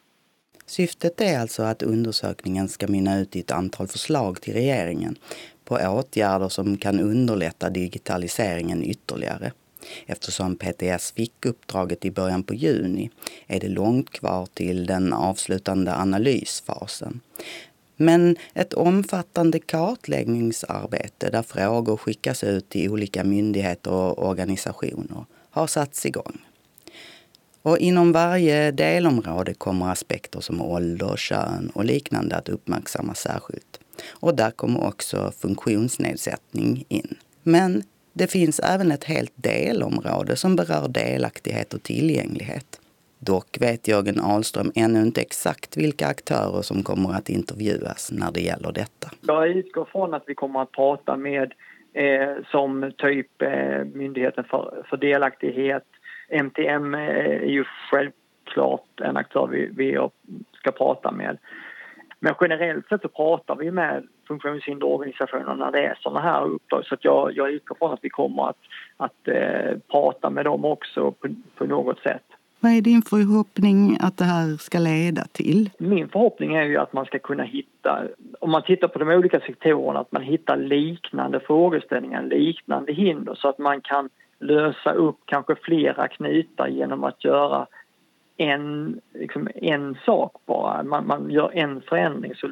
[0.67, 5.19] Syftet är alltså att undersökningen ska mynna ut i ett antal förslag till regeringen
[5.65, 9.53] på åtgärder som kan underlätta digitaliseringen ytterligare.
[10.07, 13.11] Eftersom PTS fick uppdraget i början på juni
[13.47, 17.21] är det långt kvar till den avslutande analysfasen.
[17.97, 26.07] Men ett omfattande kartläggningsarbete där frågor skickas ut till olika myndigheter och organisationer har satts
[26.07, 26.39] igång.
[27.67, 33.81] Och inom varje delområde kommer aspekter som ålder, kön och liknande att uppmärksammas särskilt.
[34.21, 37.17] Och där kommer också funktionsnedsättning in.
[37.43, 42.81] Men det finns även ett helt delområde som berör delaktighet och tillgänglighet.
[43.19, 48.41] Dock vet Jörgen Ahlström ännu inte exakt vilka aktörer som kommer att intervjuas när det
[48.41, 49.11] gäller detta.
[49.27, 51.53] Jag utgår från att vi kommer att prata med
[51.93, 55.85] eh, som typ eh, Myndigheten för, för delaktighet,
[56.29, 60.09] MTM är ju självklart en aktör vi, vi
[60.53, 61.39] ska prata med.
[62.21, 66.95] Men generellt sett så pratar vi med funktionshinderorganisationerna när det är sådana här uppdrag så
[66.95, 68.59] att jag, jag utgår från att vi kommer att,
[68.97, 72.23] att eh, prata med dem också på, på något sätt.
[72.61, 75.71] Vad är din förhoppning att det här ska leda till?
[75.79, 78.03] Min förhoppning är ju att man ska kunna hitta,
[78.41, 83.49] om man tittar på de olika sektorerna, att man hittar liknande frågeställningar, liknande hinder så
[83.49, 84.09] att man kan
[84.39, 87.67] lösa upp kanske flera knutar genom att göra
[88.37, 90.83] en, liksom en sak bara.
[90.83, 92.51] Man, man gör en förändring så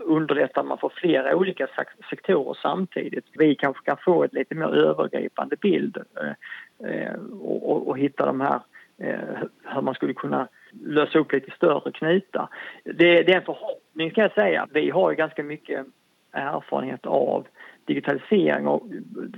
[0.00, 1.68] underlättar man för flera olika
[2.10, 3.24] sektorer samtidigt.
[3.32, 8.26] Vi kanske kan få ett lite mer övergripande bild eh, eh och, och, och, hitta
[8.26, 8.60] de här
[8.98, 10.48] eh, hur man skulle kunna
[10.84, 12.48] lösa upp lite större knutar.
[12.84, 14.68] Det, det är en förhoppning kan jag säga.
[14.72, 15.86] Vi har ju ganska mycket
[16.32, 17.46] erfarenhet av
[17.86, 18.82] digitalisering och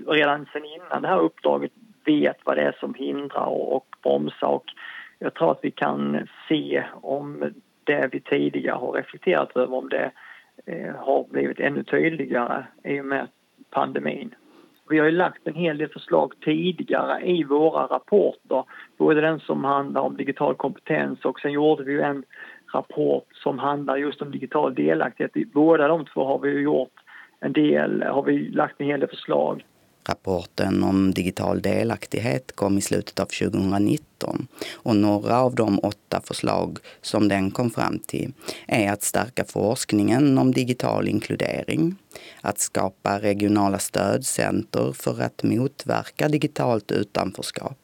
[0.07, 1.73] redan sen innan det här uppdraget
[2.05, 4.65] vet vad det är som hindrar och, och bromsar och
[5.19, 7.53] jag tror att vi kan se om
[7.85, 10.11] det vi tidigare har reflekterat över om det
[10.67, 13.29] eh, har blivit ännu tydligare i och med
[13.71, 14.35] pandemin.
[14.89, 18.65] Vi har ju lagt en hel del förslag tidigare i våra rapporter,
[18.97, 22.25] både den som handlar om digital kompetens och sen gjorde vi ju en
[22.73, 25.53] rapport som handlar just om digital delaktighet.
[25.53, 26.93] Båda de två har vi gjort
[27.41, 29.65] en del, har vi lagt en hel del förslag.
[30.09, 36.79] Rapporten om digital delaktighet kom i slutet av 2019 och några av de åtta förslag
[37.01, 38.33] som den kom fram till
[38.69, 41.97] är att stärka forskningen om digital inkludering,
[42.41, 47.79] att skapa regionala stödcenter för att motverka digitalt utanförskap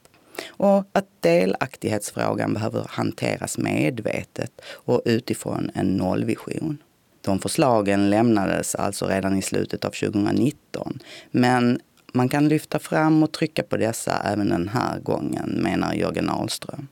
[0.49, 6.79] och att delaktighetsfrågan behöver hanteras medvetet och utifrån en nollvision.
[7.25, 10.99] De förslagen lämnades alltså redan i slutet av 2019
[11.31, 11.81] men
[12.15, 16.89] man kan lyfta fram och trycka på dessa även den här gången, menar Jörgen Ahlström.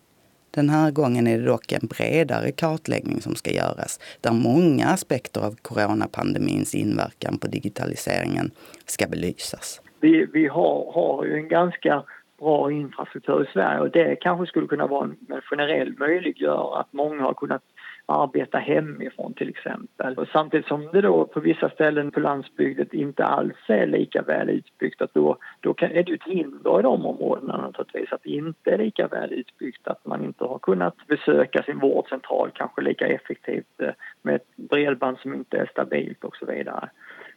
[0.51, 5.41] Den här gången är det dock en bredare kartläggning som ska göras där många aspekter
[5.41, 8.51] av coronapandemins inverkan på digitaliseringen
[8.87, 9.81] ska belysas.
[10.01, 12.05] Vi, vi har, har ju en ganska
[12.39, 17.23] bra infrastruktur i Sverige och det kanske skulle kunna vara en generell möjliggörare att många
[17.23, 17.63] har kunnat
[18.11, 20.19] arbeta hemifrån till exempel.
[20.19, 24.51] Och samtidigt som det då på vissa ställen på landsbygden inte alls är lika väl
[24.51, 28.31] utbyggt att då, då kan, är det ett hinder i de områdena naturligtvis att det
[28.31, 33.07] inte är lika väl utbyggt att man inte har kunnat besöka sin vårdcentral kanske lika
[33.07, 33.91] effektivt eh,
[34.23, 36.89] med ett bredband som inte är stabilt och så vidare.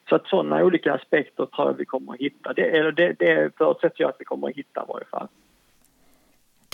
[0.09, 2.53] Så att sådana olika aspekter tror jag vi kommer att hitta.
[2.53, 5.27] Det, eller det, det förutsätter jag att vi kommer att hitta i varje fall.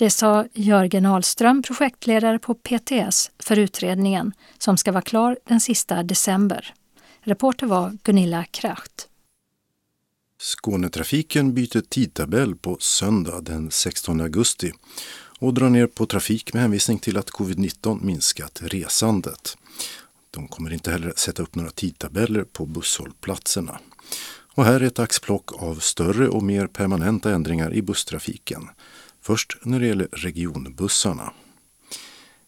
[0.00, 6.02] Det sa Jörgen Ahlström, projektledare på PTS, för utredningen som ska vara klar den sista
[6.02, 6.74] december.
[7.20, 9.08] Reporter var Gunilla Kracht.
[10.38, 14.72] Skånetrafiken byter tidtabell på söndag den 16 augusti
[15.38, 19.56] och drar ner på trafik med hänvisning till att covid-19 minskat resandet.
[20.30, 23.80] De kommer inte heller sätta upp några tidtabeller på busshållplatserna.
[24.54, 28.68] Och här är ett axplock av större och mer permanenta ändringar i busstrafiken.
[29.30, 31.32] Först när det gäller regionbussarna.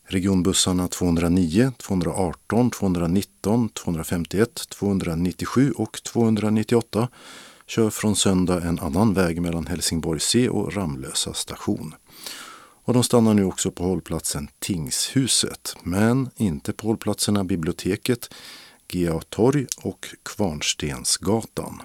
[0.05, 7.09] Regionbussarna 209, 218, 219, 251, 297 och 298
[7.67, 11.95] kör från söndag en annan väg mellan Helsingborg C och Ramlösa station.
[12.85, 18.35] Och de stannar nu också på hållplatsen Tingshuset, men inte på hållplatserna Biblioteket,
[18.89, 21.83] GA torg och Kvarnstensgatan.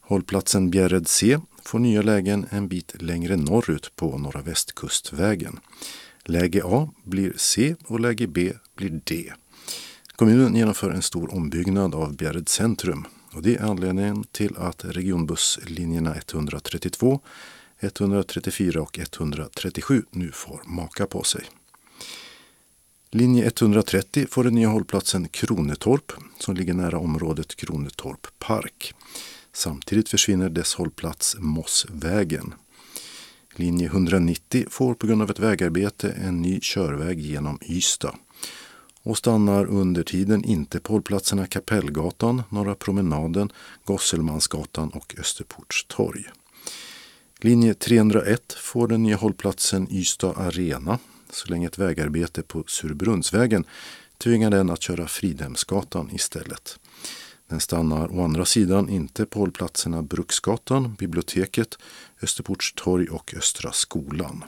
[0.00, 5.60] Hållplatsen Bjärred C får nya lägen en bit längre norrut på Norra Västkustvägen.
[6.24, 9.32] Läge A blir C och läge B blir D.
[10.16, 16.14] Kommunen genomför en stor ombyggnad av Bjärred centrum och det är anledningen till att regionbusslinjerna
[16.14, 17.20] 132,
[17.80, 21.44] 134 och 137 nu får maka på sig.
[23.10, 28.94] Linje 130 får den nya hållplatsen Kronetorp som ligger nära området Kronetorp park.
[29.54, 32.54] Samtidigt försvinner dess hållplats Mossvägen.
[33.56, 38.14] Linje 190 får på grund av ett vägarbete en ny körväg genom Ystad
[39.02, 43.52] och stannar under tiden inte på hållplatserna Kapellgatan, Norra promenaden,
[43.84, 46.24] Gosselmansgatan och Österports torg.
[47.40, 50.98] Linje 301 får den nya hållplatsen Ystad Arena
[51.30, 53.64] så länge ett vägarbete på Surbrunnsvägen
[54.18, 56.78] tvingar den att köra Fridhemsgatan istället.
[57.48, 61.78] Den stannar å andra sidan inte på hållplatserna Bruksgatan, biblioteket,
[62.22, 64.44] Österportstorg och Östra skolan.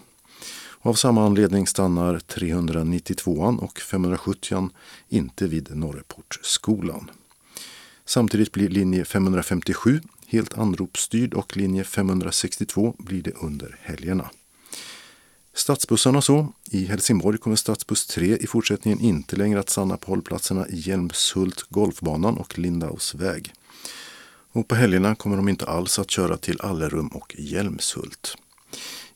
[0.80, 4.70] Av samma anledning stannar 392 och 570
[5.08, 7.10] inte vid Norreportsskolan.
[8.04, 14.30] Samtidigt blir linje 557 helt anropsstyrd och linje 562 blir det under helgerna.
[15.56, 16.52] Stadsbussarna så.
[16.70, 22.36] I Helsingborg kommer stadsbuss 3 i fortsättningen inte längre att stanna på hållplatserna Hjälmshult golfbanan
[22.36, 23.52] och Lindausväg.
[24.52, 28.36] Och på helgerna kommer de inte alls att köra till Allerum och Hjälmshult.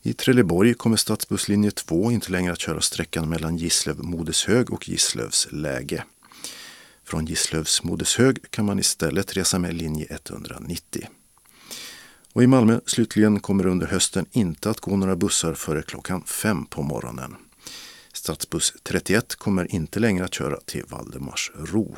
[0.01, 6.03] I Trelleborg kommer stadsbusslinje 2 inte längre att köra sträckan mellan Gislöv-Modeshög och Gislövs läge.
[7.03, 11.07] Från Gislövs Modeshög kan man istället resa med linje 190.
[12.33, 16.23] Och i Malmö slutligen kommer det under hösten inte att gå några bussar före klockan
[16.23, 17.35] fem på morgonen.
[18.13, 21.95] Stadsbuss 31 kommer inte längre att köra till Valdemarsro.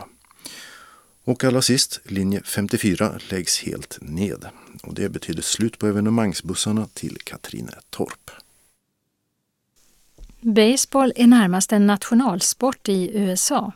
[1.24, 4.46] Och allra sist, linje 54 läggs helt ned.
[4.84, 8.32] Och det betyder slut på evenemangsbussarna till Katrinetorp.
[10.42, 13.72] Baseball är närmast en nationalsport i USA.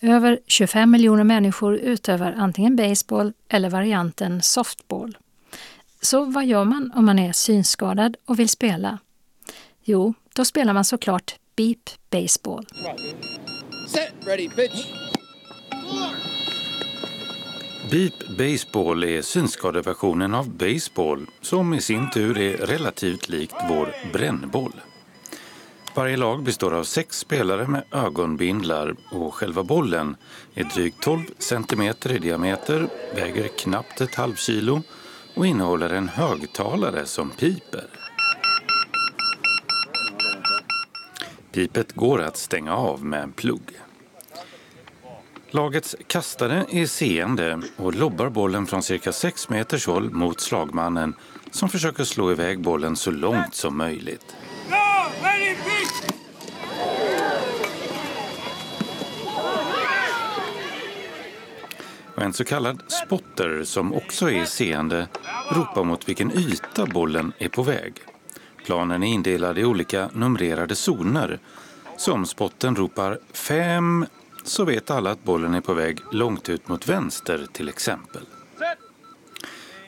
[0.00, 5.16] Över 25 miljoner människor utövar antingen baseball eller varianten softball.
[6.04, 8.98] Så vad gör man om man är synskadad och vill spela?
[9.82, 12.66] Jo, då spelar man såklart beep baseball.
[13.88, 14.86] Set, ready, pitch.
[17.90, 24.80] Beep Baseball är synskadeversionen av baseball som i sin tur är relativt likt vår brännboll.
[25.94, 30.16] Varje lag består av sex spelare med ögonbindlar och själva bollen
[30.54, 34.82] är drygt 12 cm i diameter, väger knappt ett halvkilo
[35.34, 37.86] och innehåller en högtalare som piper.
[41.52, 43.80] Pipet går att stänga av med en plugg.
[45.50, 51.14] Lagets kastare är seende och lobbar bollen från cirka 6 meters håll mot slagmannen
[51.50, 54.36] som försöker slå iväg bollen så långt som möjligt.
[62.16, 65.08] Och en så kallad spotter som också är seende
[65.50, 67.94] ropar mot vilken yta bollen är på väg.
[68.64, 71.38] Planen är indelad i olika numrerade zoner.
[71.96, 74.06] Så om spotten ropar fem
[74.44, 78.22] så vet alla att bollen är på väg långt ut mot vänster till exempel.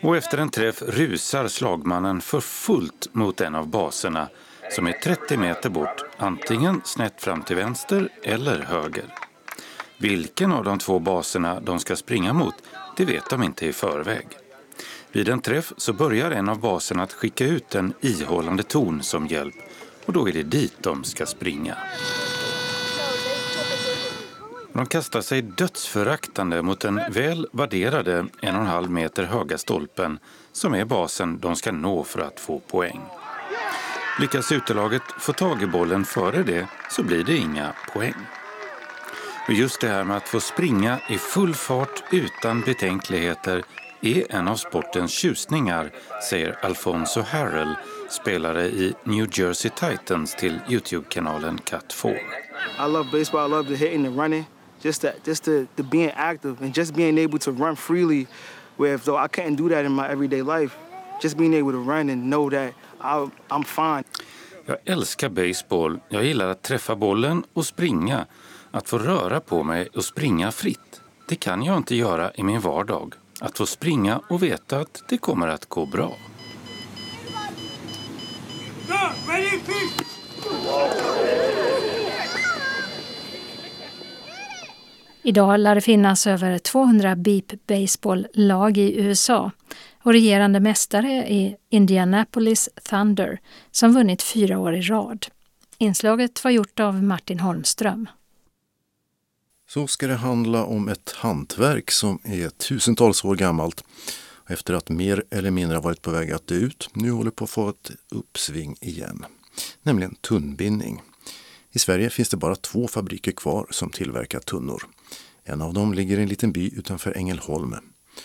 [0.03, 4.29] Och efter en träff rusar slagmannen för fullt mot en av baserna
[4.71, 9.26] som är 30 meter bort, antingen snett fram till vänster eller höger.
[9.99, 12.55] Vilken av de två baserna de ska springa mot,
[12.97, 14.27] det vet de inte i förväg.
[15.13, 19.27] Vid en träff så börjar en av baserna att skicka ut en ihållande ton som
[19.27, 19.55] hjälp
[20.07, 21.77] och då är det dit de ska springa.
[24.73, 30.19] De kastar sig dödsföraktande mot den väl värderade en och en halv meter höga stolpen
[30.53, 33.01] som är basen de ska nå för att få poäng.
[34.21, 38.15] Lyckas utelaget få tag i bollen före det så blir det inga poäng.
[39.47, 43.63] Och just det här med att få springa i full fart utan betänkligheter
[44.01, 45.91] är en av sportens tjusningar,
[46.31, 47.75] säger Alfonso Harrell,
[48.09, 52.17] spelare i New Jersey Titans till Youtube-kanalen Cut4.
[52.87, 54.45] I love baseball, I love the hitting and running.
[54.83, 58.27] Just that, just the, the being active and just being able to run freely.
[58.77, 60.77] Where if though I couldn't do that in my everyday life,
[61.23, 64.05] just being able to run and know that I, I'm fine.
[64.67, 65.99] Jag älskar baseball.
[66.09, 68.27] Jag gillar att träffa bollen och springa.
[68.77, 71.01] Att få röra på mig och springa fritt.
[71.29, 73.15] Det kan jag inte göra i min vardag.
[73.41, 76.17] Att få springa och veta att det kommer att gå bra.
[85.23, 89.51] Idag lär det finnas över 200 Beep Baseball-lag i USA
[90.03, 95.27] och regerande mästare är Indianapolis Thunder som vunnit fyra år i rad.
[95.79, 98.09] Inslaget var gjort av Martin Holmström.
[99.69, 103.85] Så ska det handla om ett hantverk som är tusentals år gammalt
[104.49, 107.51] efter att mer eller mindre varit på väg att dö ut nu håller på att
[107.51, 109.25] få ett uppsving igen.
[109.83, 111.03] Nämligen tunnbindning.
[111.73, 114.83] I Sverige finns det bara två fabriker kvar som tillverkar tunnor.
[115.45, 117.73] En av dem ligger i en liten by utanför Ängelholm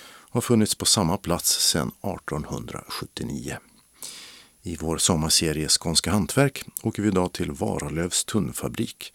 [0.04, 3.58] och har funnits på samma plats sedan 1879.
[4.64, 9.14] I vår sommarserie Skånska hantverk åker vi idag till Varalövs tunnfabrik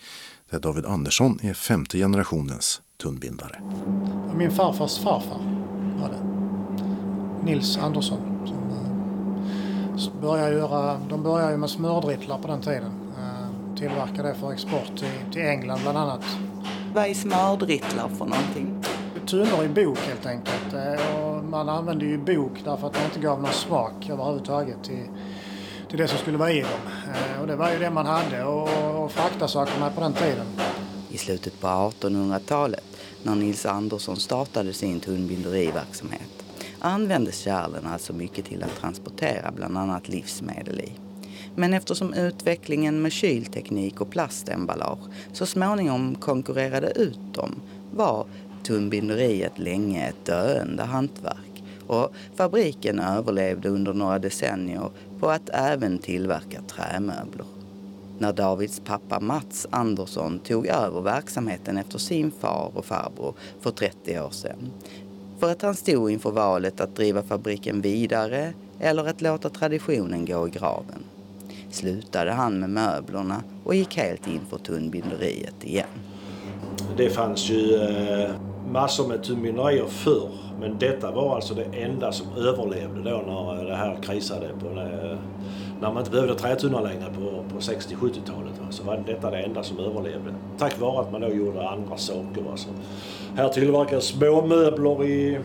[0.51, 3.61] där David Andersson är femte generationens tunnbindare.
[4.35, 5.41] Min farfars farfar
[6.01, 6.23] var det.
[7.45, 8.19] Nils Andersson.
[8.47, 12.93] Som, som började göra, de började ju med smördrittlar på den tiden.
[13.79, 16.25] Tillverkade det för export till, till England bland annat.
[16.95, 18.85] Vad är smördrittlar för någonting?
[19.27, 20.75] Tunnor i bok helt enkelt.
[21.19, 25.07] Och man använde ju bok därför att det inte gav någon smak överhuvudtaget till,
[25.89, 26.71] till det som skulle vara i dem.
[27.15, 30.47] Eh, och det var ju det man hade att frakta saker med på den tiden.
[31.11, 32.85] I slutet på 1800-talet,
[33.23, 36.45] när Nils Andersson startade sin tunnbinderiverksamhet,
[36.79, 40.93] användes kärlen alltså mycket till att transportera bland annat livsmedel i.
[41.55, 45.01] Men eftersom utvecklingen med kylteknik och plastemballage
[45.33, 47.55] så småningom konkurrerade ut dem
[47.93, 48.27] var
[48.63, 51.46] tunnbinderiet länge ett döende hantverk
[51.87, 57.47] och fabriken överlevde under några decennier på att även tillverka trämöbler.
[58.19, 64.21] När Davids pappa Mats Andersson tog över verksamheten efter sin far och farbror för 30
[64.21, 64.71] år sedan
[65.39, 70.49] för att han stod inför valet att driva fabriken vidare eller att låta traditionen gå
[70.49, 71.05] i graven
[71.71, 75.87] slutade han med möblerna och gick helt in för tunnbinderiet igen.
[76.97, 78.31] Det fanns ju eh,
[78.73, 80.29] massor med tunnbinderier förr
[80.61, 84.49] men detta var alltså det enda som överlevde då när det här krisade.
[84.61, 85.19] På när,
[85.81, 89.79] när man inte behövde trätunnor längre på, på 60-70-talet så var detta det enda som
[89.79, 90.35] överlevde.
[90.59, 92.51] Tack vare att man då gjorde andra saker.
[92.51, 92.69] Alltså.
[93.37, 95.39] Här tillverkades småmöbler i,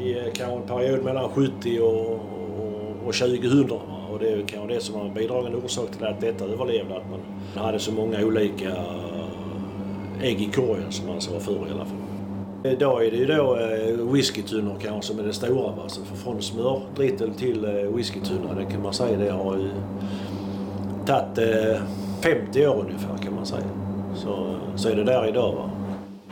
[0.00, 3.70] i eh, kanske en period mellan 70 och, och, och 2000
[4.12, 6.96] och det är kanske det som var en bidragande orsak till att detta överlevde.
[6.96, 11.72] Att man hade så många olika eh, ägg i korgen som man sa förr i
[11.72, 11.99] alla fall.
[12.64, 15.72] Eh, idag är det ju då eh, whiskytunnor kanske som är det stora.
[15.72, 15.88] Va?
[15.88, 19.70] Så från smördrittel till eh, whiskytunna, det kan man säga, det har ju
[21.06, 21.82] tagit eh,
[22.20, 23.64] 50 år ungefär kan man säga.
[24.14, 25.54] Så, så är det där idag.
[25.54, 25.70] Va?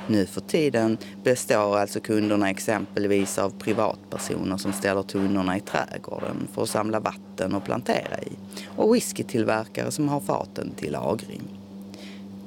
[0.07, 6.63] Nu för tiden består alltså kunderna exempelvis av privatpersoner som ställer tunnorna i trädgården för
[6.63, 8.33] att samla vatten och plantera i
[8.77, 11.58] och whiskytillverkare som har faten till lagring.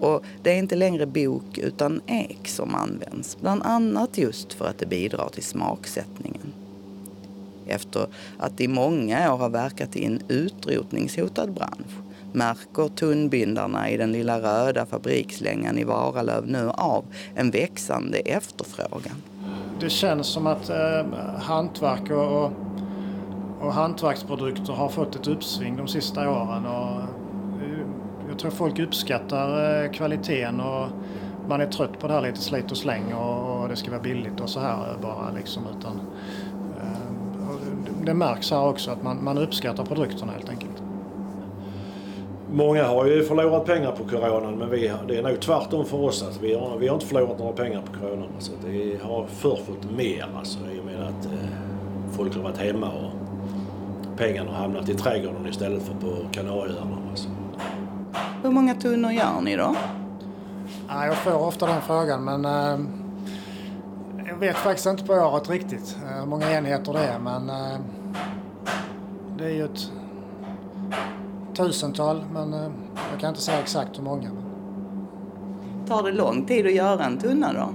[0.02, 4.80] Och det är inte längre bok utan ek som används, bland annat just för att
[4.80, 6.54] det bidrar till smaksättningen.
[7.68, 11.92] Efter att i många år ha verkat i en utrotningshotad bransch
[12.34, 19.16] märker tunnbindarna i den lilla röda fabrikslängan i Varalöv nu av en växande efterfrågan.
[19.80, 21.06] Det känns som att eh,
[21.40, 22.52] hantverk och, och,
[23.62, 26.66] och hantverksprodukter har fått ett uppsving de sista åren.
[26.66, 27.11] Och, eh,
[28.32, 30.88] jag tror folk uppskattar eh, kvaliteten och
[31.48, 34.40] man är trött på det här lite slit och släng och, det ska vara billigt
[34.40, 35.64] och så här bara liksom.
[35.80, 36.02] Utan,
[36.78, 40.84] eh, det märks här också att man, man uppskattar produkterna helt enkelt.
[42.54, 46.24] Många har ju förlorat pengar på coronan men vi, det är nog tvärtom för oss.
[46.24, 48.30] Alltså, vi, har, vi har inte förlorat några pengar på coronan.
[48.36, 51.50] Alltså, så vi har förr fått mer alltså, i och med att eh,
[52.12, 53.12] folk har varit hemma och
[54.18, 56.98] pengarna har hamnat i trädgården istället för på Kanarieöarna.
[57.10, 57.30] Alltså.
[58.44, 59.76] Hur många tunnor gör ni då?
[60.88, 62.80] Ja, jag får ofta den frågan men eh,
[64.28, 67.80] jag vet faktiskt inte på året riktigt eh, hur många enheter det är men eh,
[69.38, 69.92] det är ju ett
[71.54, 72.54] tusental men
[73.12, 74.30] jag kan inte säga exakt hur många.
[75.88, 77.70] Tar det lång tid att göra en tunna då?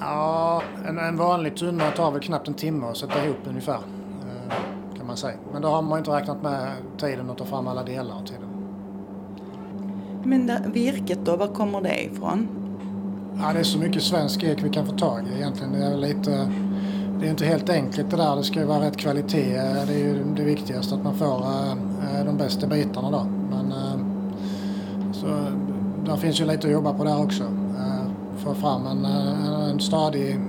[0.00, 3.78] Ja, en, en vanlig tunna tar väl knappt en timme att sätta ihop ungefär.
[4.96, 5.36] Kan man säga.
[5.52, 8.47] Men då har man inte räknat med tiden att ta fram alla delar till den.
[10.22, 12.48] Men där, virket då, var kommer det ifrån?
[13.42, 15.72] Ja, det är så mycket svensk ek vi kan få tag i egentligen.
[15.72, 16.50] Det är lite...
[17.20, 18.36] Det är inte helt enkelt det där.
[18.36, 19.52] Det ska ju vara rätt kvalitet.
[19.86, 23.26] Det är ju det viktigaste att man får eh, de bästa bitarna då.
[23.50, 23.98] Men eh,
[25.12, 25.26] så
[26.06, 27.42] där finns ju lite att jobba på där också.
[27.42, 30.40] Eh, Få fram en, en stadig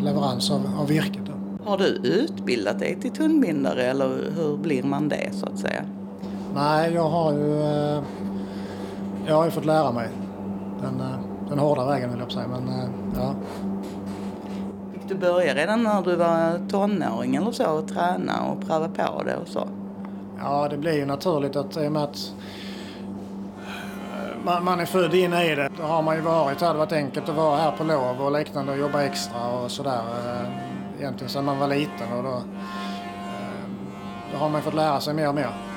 [0.00, 1.22] leverans av, av virket.
[1.26, 1.32] Då.
[1.70, 5.82] Har du utbildat dig till tunnbindare eller hur blir man det så att säga?
[6.54, 7.62] Nej, jag har ju...
[9.28, 10.08] Jag har ju fått lära mig
[10.82, 11.18] den, eh,
[11.48, 12.46] den hårda vägen vill jag säga.
[12.48, 13.34] Men eh, ja.
[14.92, 19.22] Fick du börja redan när du var tonåring eller så och träna och pröva på
[19.22, 19.68] det och så?
[20.38, 22.32] Ja, det blir ju naturligt att i och med att
[23.66, 25.70] eh, man, man är född in i det.
[25.76, 26.58] Då har man ju varit.
[26.58, 29.70] Det hade varit enkelt att vara här på lov och liknande och jobba extra och
[29.70, 30.02] sådär.
[30.98, 32.42] Egentligen sedan man var liten och då,
[34.32, 35.67] då har man fått lära sig mer och mer.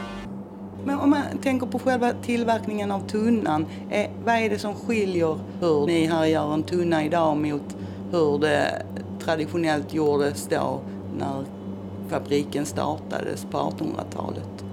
[0.85, 5.39] Men om man tänker på själva tillverkningen av tunnan, eh, vad är det som skiljer
[5.59, 7.77] hur ni här gör en tunna idag mot
[8.11, 8.85] hur det
[9.19, 10.79] traditionellt gjordes då
[11.17, 11.43] när
[12.09, 14.65] fabriken startades på 1800-talet?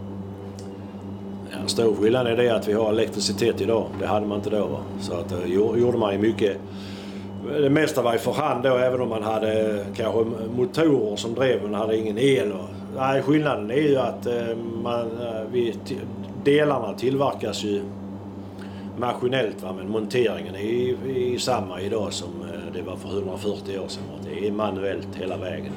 [1.50, 3.86] Ja, stor skillnad är det att vi har elektricitet idag.
[4.00, 4.66] Det hade man inte då.
[4.66, 4.80] Va?
[5.00, 5.48] Så att, eh, det
[5.80, 6.56] gjorde man ju mycket.
[7.60, 10.24] Det mesta var ju för hand då även om man hade eh, kanske
[10.56, 12.52] motorer som drev men hade ingen el.
[12.52, 15.74] Och, nej, skillnaden är ju att eh, man, eh, vi,
[16.44, 17.82] delarna tillverkas ju
[18.96, 19.74] maskinellt va?
[19.76, 24.02] men monteringen är ju är samma idag som eh, det var för 140 år sedan.
[24.24, 25.72] Det är manuellt hela vägen.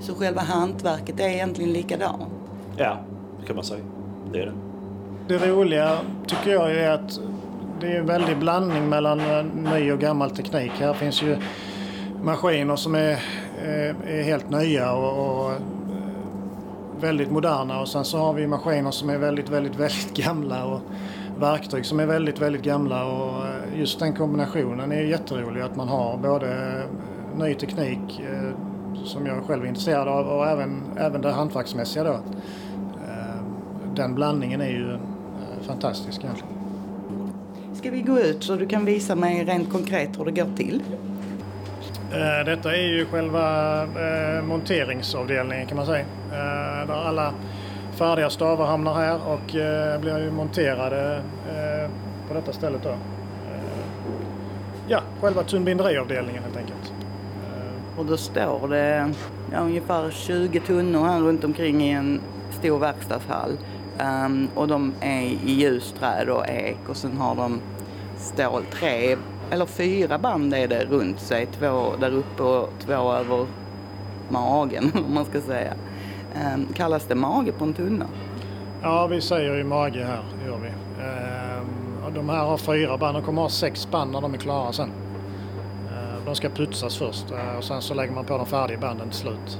[0.00, 2.22] Så själva hantverket är egentligen likadant?
[2.76, 2.96] Ja,
[3.40, 3.84] det kan man säga.
[4.32, 4.52] Det är det.
[5.28, 7.20] Det roliga tycker jag är att
[7.80, 9.18] det är en väldig blandning mellan
[9.74, 10.72] ny och gammal teknik.
[10.78, 11.36] Här finns ju
[12.22, 13.18] maskiner som är,
[13.64, 15.58] Eh, är helt nya och, och eh,
[17.00, 20.80] väldigt moderna och sen så har vi maskiner som är väldigt, väldigt, väldigt gamla och
[21.38, 25.88] verktyg som är väldigt, väldigt gamla och eh, just den kombinationen är jätterolig att man
[25.88, 26.82] har både
[27.36, 28.22] ny teknik
[29.04, 32.18] som jag själv är intresserad av och även, även det hantverksmässiga då.
[33.94, 34.98] Den blandningen är ju
[35.62, 36.54] fantastisk egentligen.
[37.74, 40.82] Ska vi gå ut så du kan visa mig rent konkret hur det går till?
[42.12, 46.04] Eh, detta är ju själva eh, monteringsavdelningen kan man säga.
[46.32, 47.34] Eh, där alla
[47.92, 49.46] färdiga stavar hamnar här och
[50.00, 51.22] blir ju monterade
[52.28, 52.94] på detta stället då.
[54.88, 56.92] Ja, själva tunnbinderiavdelningen helt enkelt.
[57.96, 59.12] Och då står det
[59.52, 63.58] ja, ungefär 20 tunnor här runt omkring i en stor verkstadshall.
[64.26, 67.60] Um, och de är i ljusträd och ek och sen har de
[68.18, 69.16] stål, tre
[69.52, 71.46] eller fyra band är det runt sig.
[71.46, 73.46] Två där uppe och två över
[74.28, 75.74] magen om man ska säga.
[76.34, 78.06] Ehm, kallas det mage på en tunna?
[78.82, 80.68] Ja, vi säger ju mage här, gör vi.
[81.04, 84.72] Ehm, de här har fyra band, de kommer ha sex band när de är klara
[84.72, 84.90] sen.
[85.88, 87.24] Ehm, de ska putsas först
[87.58, 89.58] och sen så lägger man på de färdiga banden till slut.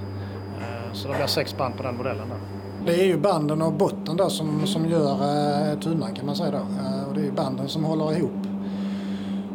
[0.93, 2.29] Så det blir sex band på den modellen.
[2.29, 2.39] Där.
[2.87, 6.51] Det är ju banden och botten där som, som gör eh, tunnan kan man säga
[6.51, 6.57] då.
[6.57, 8.52] Eh, och det är ju banden som håller ihop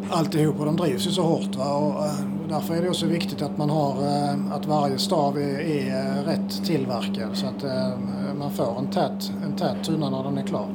[0.10, 1.56] alltihop och de drivs ju så hårt.
[1.56, 1.74] Va?
[1.74, 5.60] Och, eh, därför är det också viktigt att man har eh, att varje stav är,
[5.60, 7.64] är eh, rätt tillverkad så att
[8.38, 10.68] man får en tät, en tät tunna när den är klar.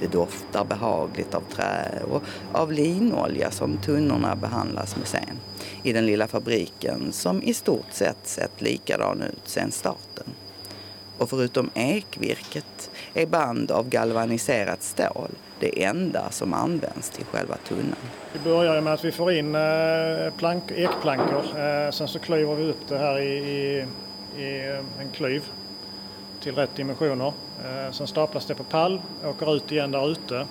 [0.00, 5.38] Det doftar behagligt av trä och av linolja som tunnorna behandlas med sen
[5.82, 10.26] i den lilla fabriken som i stort sett sett likadan ut sedan starten.
[11.18, 15.30] Och förutom ekvirket är band av galvaniserat stål
[15.62, 17.96] det enda som används till själva tunneln.
[18.32, 21.44] Vi börjar med att vi får in eh, plank, ekplankor.
[21.58, 23.86] Eh, sen så klyver vi upp det här i, i,
[24.42, 25.42] i eh, en klyv
[26.40, 27.32] till rätt dimensioner.
[27.90, 30.46] Sen staplas det på pall, åker ut igen där ute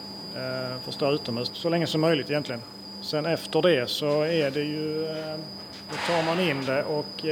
[0.83, 2.61] för att stå utomhus så länge som möjligt egentligen.
[3.01, 5.07] Sen efter det så är det ju,
[5.89, 7.25] då tar man in det och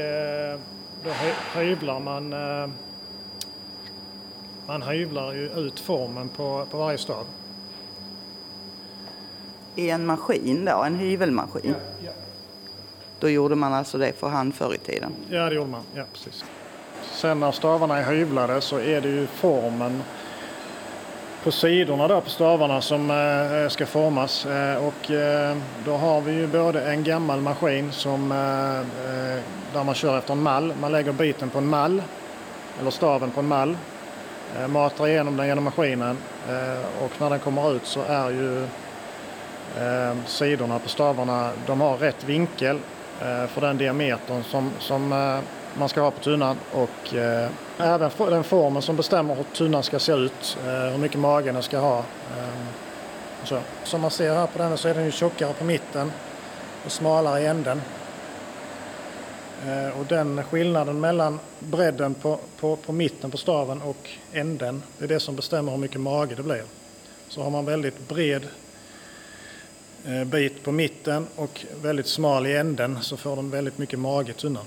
[1.03, 1.11] då
[1.59, 2.33] hyvlar man
[4.69, 7.25] man hyvlar ju ut formen på, på varje stav.
[9.75, 11.75] I en maskin då, en hyvelmaskin?
[11.77, 12.11] Ja, ja.
[13.19, 15.11] Då gjorde man alltså det för hand förr i tiden?
[15.29, 15.81] Ja, det gjorde man.
[15.95, 16.45] Ja, precis.
[17.11, 20.03] Sen när stavarna är hyvlade så är det ju formen
[21.43, 24.45] på sidorna där på stavarna som eh, ska formas.
[24.45, 29.43] Eh, och eh, då har vi ju både en gammal maskin som, eh, eh,
[29.73, 30.73] där man kör efter en mall.
[30.81, 32.03] Man lägger biten på en mall,
[32.79, 33.77] eller staven på en mall
[34.57, 36.17] Eh, matar igenom den genom maskinen
[36.49, 38.63] eh, och när den kommer ut så är ju
[39.77, 42.79] eh, sidorna på stavarna, de har rätt vinkel
[43.47, 45.09] för den diametern som, som
[45.73, 47.13] man ska ha på tunnan och
[47.77, 51.79] även den formen som bestämmer hur tunnan ska se ut, hur mycket magen den ska
[51.79, 52.03] ha.
[53.43, 53.59] Så.
[53.83, 56.11] Som man ser här på den så är den ju tjockare på mitten
[56.85, 57.81] och smalare i änden.
[59.67, 65.03] Eh, och den skillnaden mellan bredden på, på, på mitten på staven och änden, det
[65.03, 66.63] är det som bestämmer hur mycket mage det blir.
[67.27, 68.47] Så har man väldigt bred
[70.05, 74.33] eh, bit på mitten och väldigt smal i änden så får den väldigt mycket mage
[74.33, 74.65] tunnan.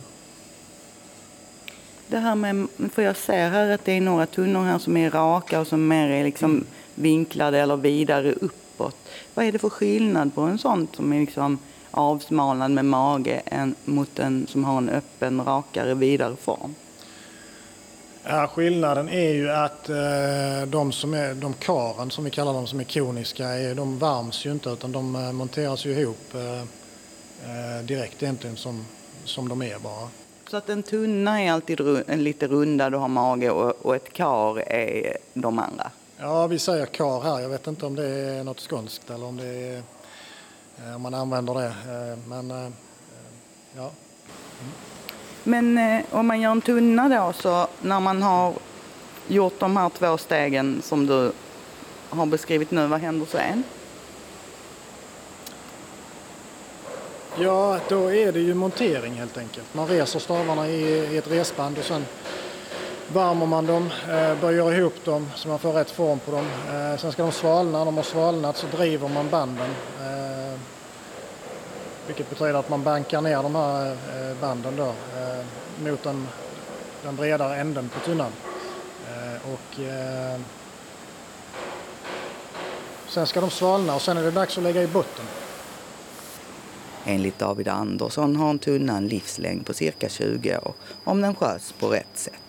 [2.06, 5.10] Det här med, för jag ser här att det är några tunnor här som är
[5.10, 6.66] raka och som mer är liksom mm.
[6.94, 8.96] vinklade eller vidare uppåt.
[9.34, 11.58] Vad är det för skillnad på en sån som är liksom
[11.92, 16.74] avsmalnad med mage än mot en som har en öppen, rakare, vidare form?
[18.24, 22.66] Ja, skillnaden är ju att eh, de, som är, de karen som vi kallar dem
[22.66, 28.22] som är koniska, de värms ju inte utan de eh, monteras ju ihop eh, direkt
[28.22, 28.86] egentligen som,
[29.24, 30.08] som de är bara.
[30.50, 34.58] Så att en tunna är alltid lite rundad och har mage och, och ett kar
[34.60, 35.90] är de andra?
[36.18, 37.40] Ja, vi säger kar här.
[37.40, 39.82] Jag vet inte om det är något skånskt eller om det är
[40.94, 41.66] om man använder det.
[41.66, 42.72] Eh, men eh,
[43.76, 43.90] ja.
[44.60, 44.72] Mm.
[45.42, 48.54] Men om man gör en tunna då så när man har
[49.28, 51.32] gjort de här två stegen som du
[52.08, 53.64] har beskrivit nu, vad händer sen?
[57.38, 59.74] Ja, då är det ju montering helt enkelt.
[59.74, 62.04] Man reser stavarna i, ett resband och sen
[63.12, 66.46] värmer man dem, eh, böjer ihop dem så man får rätt form på dem.
[66.74, 70.58] Eh, sen ska de svalna, när de har svalnat så driver man banden eh,
[72.06, 73.96] vilket betyder att man bankar ner de här
[74.40, 74.94] banden då,
[75.84, 76.28] mot den,
[77.02, 78.32] den bredare änden på tunnan.
[79.52, 79.80] Och,
[83.08, 85.24] sen ska de svalna och sen är det dags att lägga i botten.
[87.04, 91.72] Enligt David Andersson har en tunna en livslängd på cirka 20 år om den sköts
[91.72, 92.41] på rätt sätt.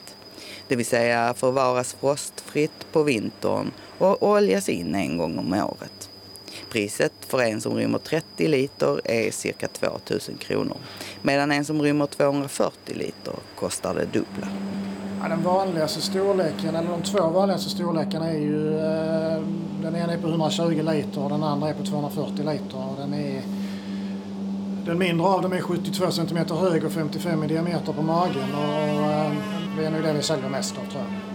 [0.68, 6.10] Det vill säga förvaras frostfritt på vintern och oljas in en gång om året.
[6.72, 10.78] Priset för en som rymmer 30 liter är cirka 2000 kronor.
[11.22, 14.48] Medan en som rymmer 240 liter kostar det dubbla.
[15.22, 18.80] Ja, den vanligaste storleken, eller de två vanligaste storlekarna är ju...
[18.80, 19.42] Eh,
[19.82, 22.78] den ena är på 120 liter och den andra är på 240 liter.
[22.78, 23.42] Och den, är,
[24.86, 28.56] den mindre av dem är 72 cm hög och 55 i diameter på magen.
[28.56, 29.36] Och, ehm,
[29.78, 31.34] det är nog det vi säljer mest av tror jag.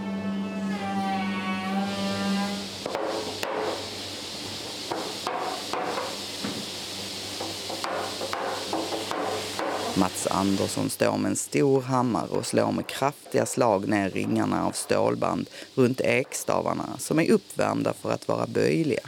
[9.99, 14.73] Mats Andersson står med en stor hammare och slår med kraftiga slag ner ringarna av
[14.73, 19.01] stålband runt ekstavarna som är uppvärmda för att vara böjliga.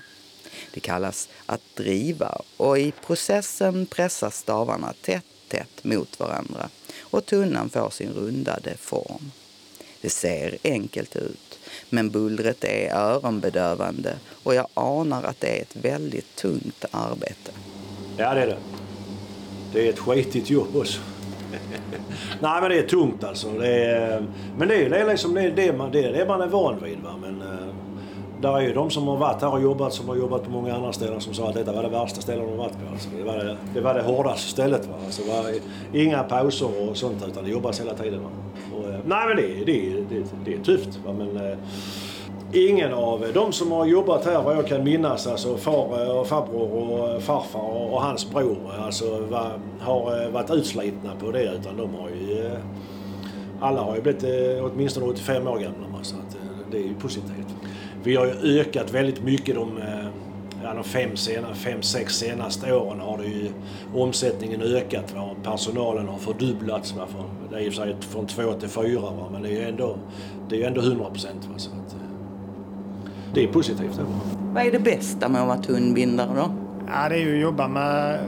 [0.75, 6.68] Det kallas att driva och i processen pressas stavarna tätt, tätt mot varandra
[7.01, 9.31] och tunnan får sin rundade form.
[10.01, 11.59] Det ser enkelt ut,
[11.91, 17.53] men bullret är öronbedövande och jag anar att det är ett väldigt tungt arbete.
[18.16, 18.59] Ja, det är det.
[19.73, 21.01] det är ett skitigt jobb också.
[22.41, 23.51] Nej men det är tungt alltså.
[23.51, 24.27] Det är,
[24.59, 26.47] men det är, det är liksom det, är det, man, det, är det man är
[26.47, 26.99] van vid.
[26.99, 27.16] Va?
[27.21, 27.70] Men, uh,
[28.41, 30.74] där är ju de som har varit här och jobbat som har jobbat på många
[30.74, 32.93] andra ställen som sa att detta var det värsta stället de har varit på.
[32.93, 34.86] Alltså, det, var det, det var det hårdaste stället.
[34.86, 34.95] Va?
[35.05, 35.55] Alltså, det var
[36.01, 38.22] inga pauser och sånt utan det jobbas hela tiden.
[38.22, 38.30] Va?
[38.76, 41.01] Och, eh, nej men det, det, det, det är tufft.
[41.07, 41.12] Va?
[41.12, 41.59] Men, eh,
[42.53, 46.72] ingen av de som har jobbat här vad jag kan minnas, alltså far och farbror
[46.72, 51.95] och eh, farfar och hans bror, alltså var, har varit utslitna på det utan de
[51.95, 52.51] har ju...
[53.62, 54.24] Alla har ju blivit
[54.62, 56.36] åtminstone 85 år gamla så att
[56.70, 57.39] det är ju positivt.
[58.05, 59.80] Vi har ju ökat väldigt mycket de,
[60.62, 63.51] ja, de fem, sena, fem, sex senaste åren har det ju
[63.94, 65.14] omsättningen ökat.
[65.14, 65.30] Va?
[65.42, 66.94] Personalen har fördubblats.
[66.96, 67.07] Va?
[67.51, 69.28] det är i och för sig från två till fyra va?
[69.32, 69.96] men det är ju ändå,
[70.48, 71.48] det är ändå 100 procent.
[73.34, 73.94] Det är positivt.
[73.98, 74.05] Ja.
[74.55, 76.51] Vad är det bästa med att vara tunnbindare då?
[76.86, 78.18] Ja, det är ju att jobba med,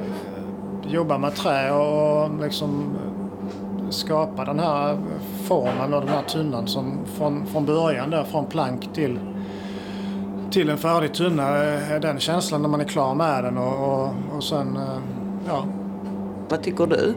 [0.89, 2.97] jobba med trä och liksom
[3.91, 4.99] skapa den här
[5.45, 9.19] formen och den här tunnan som från, från början där, från plank till,
[10.53, 11.53] till en färdig tunna.
[11.99, 14.79] Den känslan när man är klar med den och, och, och sen,
[15.47, 15.67] ja.
[16.49, 17.15] Vad tycker du?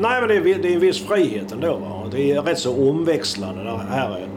[0.00, 1.76] Nej men det är, det är en viss frihet ändå.
[1.76, 2.06] Va?
[2.10, 3.62] Det är rätt så omväxlande.
[3.62, 4.28] Det här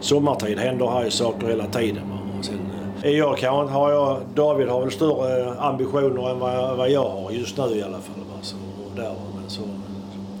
[0.00, 2.02] sommartid händer här ju saker hela tiden.
[2.38, 2.58] Och sen,
[3.02, 7.30] eh, jag kan, har jag, David har väl större ambitioner än vad, vad jag har
[7.30, 8.24] just nu i alla fall.
[8.30, 8.38] Va?
[8.42, 8.56] Så,
[8.96, 9.62] där, men så,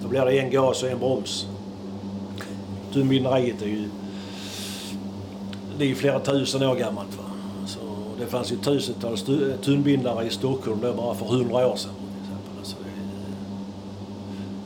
[0.02, 1.46] då blir det en gas och en broms.
[2.92, 3.88] Tunnbinderiet är ju
[5.78, 7.16] det är ju flera tusen år gammalt.
[7.16, 7.24] Va?
[7.66, 7.78] Så
[8.18, 9.24] det fanns ju tusentals
[9.64, 11.92] tunnbindare i Stockholm då bara för hundra år sedan.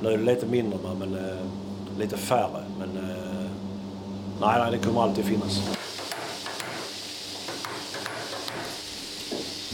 [0.02, 2.64] Det, nu är det lite mindre men eh, lite färre.
[2.78, 3.20] Men eh,
[4.40, 5.60] Nej, nej, det kommer alltid finnas.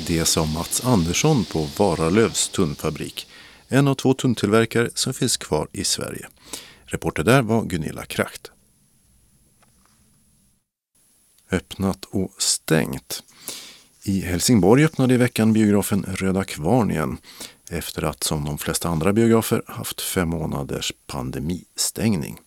[0.06, 3.26] Det sa Mats Andersson på Varalövs tunnfabrik.
[3.68, 6.28] En av två tunntillverkare som finns kvar i Sverige.
[6.84, 8.50] Reporter där var Gunilla Kracht.
[11.50, 13.22] Öppnat och stängt.
[14.02, 17.18] I Helsingborg öppnade i veckan biografen Röda Kvarn igen
[17.70, 22.38] efter att som de flesta andra biografer haft fem månaders pandemistängning.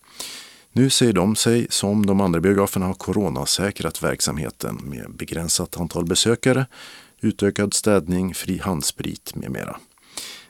[0.71, 6.65] Nu säger de sig, som de andra biograferna, ha coronasäkrat verksamheten med begränsat antal besökare,
[7.21, 9.79] utökad städning, fri handsprit med mera.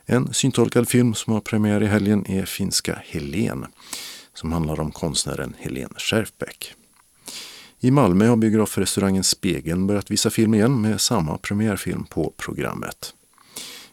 [0.05, 3.65] En syntolkad film som har premiär i helgen är finska Helen
[4.33, 6.75] som handlar om konstnären Helen Scherfbeck.
[7.81, 13.13] I Malmö har biografrestaurangen Spegeln börjat visa film igen med samma premiärfilm på programmet.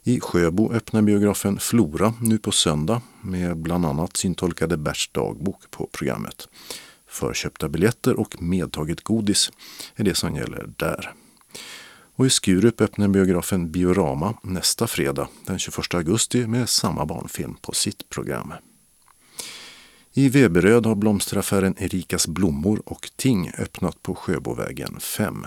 [0.03, 5.89] I Sjöbo öppnar biografen Flora nu på söndag med bland annat syntolkade Berts dagbok på
[5.93, 6.49] programmet.
[7.09, 9.51] Förköpta biljetter och medtaget godis
[9.97, 11.13] är det som gäller där.
[12.17, 17.73] Och i Skurup öppnar biografen Biorama nästa fredag den 21 augusti med samma barnfilm på
[17.73, 18.53] sitt program.
[20.19, 25.47] I Veberöd har blomsteraffären Erikas blommor och ting öppnat på Sjöbovägen 5.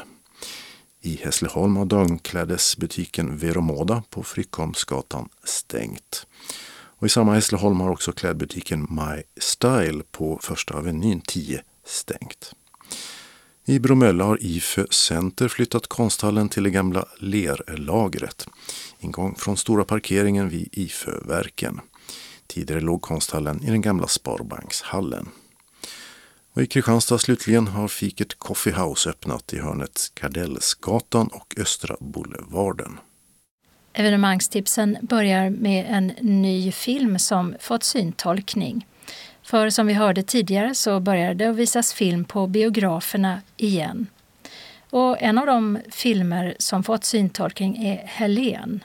[1.01, 6.27] I Hässleholm har damklädesbutiken Veromoda på Fryckholmsgatan stängt.
[6.71, 12.53] Och I samma Hässleholm har också klädbutiken My Style på Första Avenyn 10 stängt.
[13.65, 18.47] I Bromölla har IFÖ Center flyttat konsthallen till det gamla lerlagret.
[18.99, 21.79] Ingång från stora parkeringen vid IFÖ-verken.
[22.49, 25.29] Tidigare låg konsthallen i den gamla Sparbankshallen.
[26.53, 32.99] Och I Kristianstad slutligen har fiket Coffee House öppnat i hörnet Kardellsgatan och Östra Boulevarden.
[33.93, 38.87] Evenemangstipsen börjar med en ny film som fått syntolkning.
[39.43, 44.07] För som vi hörde tidigare så började det visas film på biograferna igen.
[44.89, 48.83] Och en av de filmer som fått syntolkning är Helen.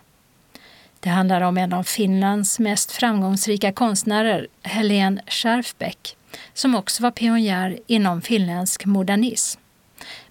[1.04, 6.16] Det handlar om en av Finlands mest framgångsrika konstnärer, Helene Scherfbeck,
[6.54, 9.60] som också var pionjär inom finländsk modernism.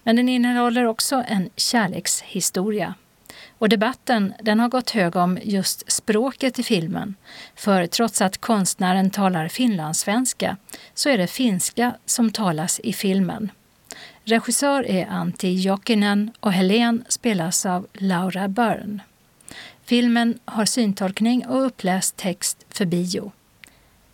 [0.02, 2.94] Men den innehåller också en kärlekshistoria.
[3.58, 7.14] Och debatten den har gått hög om just språket i filmen.
[7.56, 10.56] För trots att konstnären talar finlandssvenska
[10.94, 13.50] så är det finska som talas i filmen.
[14.24, 19.00] Regissör är Antti Jokinen och Helen spelas av Laura Byrne.
[19.94, 23.32] Filmen har syntolkning och uppläst text för bio.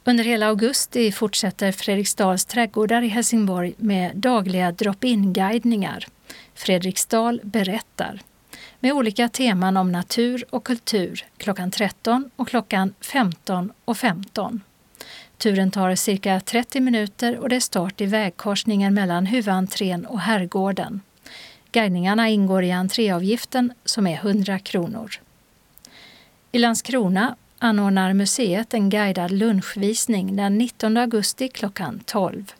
[0.05, 6.07] Under hela augusti fortsätter Fredriksdals trädgårdar i Helsingborg med dagliga drop-in-guidningar.
[6.55, 8.21] Fredriksdal berättar
[8.81, 14.61] med olika teman om natur och kultur klockan 13 och klockan 15 och 15.
[15.39, 21.01] Turen tar cirka 30 minuter och det är start i vägkorsningen mellan huvudentrén och herrgården.
[21.73, 25.21] Guidningarna ingår i entréavgiften som är 100 kronor.
[26.53, 32.53] I Landskrona anordnar museet en guidad lunchvisning den 19 augusti klockan 12.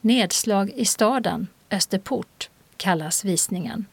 [0.00, 3.86] Nedslag i staden, Österport, kallas visningen.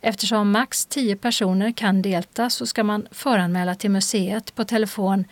[0.00, 5.24] Eftersom max 10 personer kan delta så ska man föranmäla till museet på telefon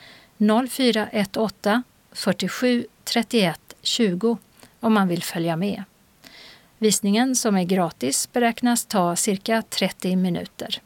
[0.68, 1.82] 0418
[2.12, 4.38] 47 31 20
[4.80, 5.84] om man vill följa med.
[6.78, 10.80] Visningen, som är gratis, beräknas ta cirka 30 minuter.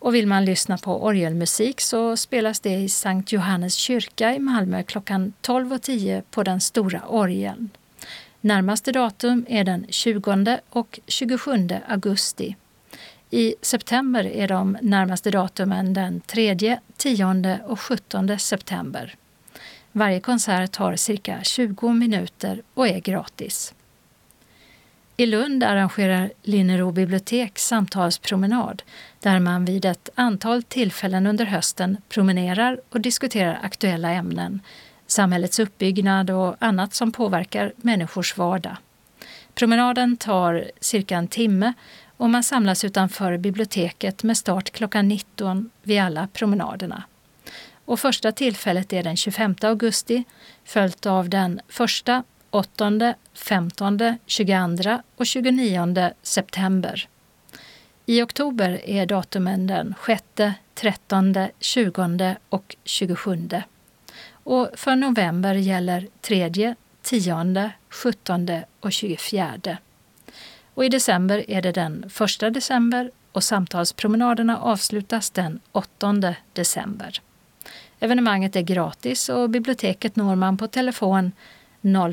[0.00, 4.82] Och vill man lyssna på orgelmusik så spelas det i Sankt Johannes kyrka i Malmö
[4.82, 7.70] klockan 12.10 på den stora orgeln.
[8.40, 12.56] Närmaste datum är den 20 och 27 augusti.
[13.30, 19.14] I september är de närmaste datumen den 3, 10 och 17 september.
[19.92, 23.74] Varje konsert tar cirka 20 minuter och är gratis.
[25.20, 28.82] I Lund arrangerar Linnero bibliotek samtalspromenad
[29.20, 34.60] där man vid ett antal tillfällen under hösten promenerar och diskuterar aktuella ämnen,
[35.06, 38.76] samhällets uppbyggnad och annat som påverkar människors vardag.
[39.54, 41.72] Promenaden tar cirka en timme
[42.16, 47.02] och man samlas utanför biblioteket med start klockan 19 vid alla promenaderna.
[47.84, 50.24] Och första tillfället är den 25 augusti
[50.64, 57.08] följt av den första 8, 15, 22 och 29 september.
[58.06, 60.22] I oktober är datumen den 6,
[60.74, 63.48] 13, 20 och 27.
[64.32, 68.48] Och för november gäller 3, 10, 17
[68.80, 69.78] och 24.
[70.74, 72.10] Och i december är det den
[72.44, 77.20] 1 december och samtalspromenaderna avslutas den 8 december.
[78.00, 81.32] Evenemanget är gratis och biblioteket når man på telefon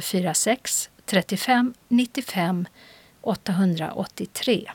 [0.02, 2.68] 046 35 95
[3.22, 4.72] 883.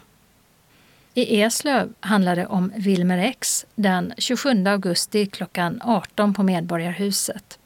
[1.14, 7.58] I Eslöv handlar det om Wilmer X den 27 augusti klockan 18 på Medborgarhuset.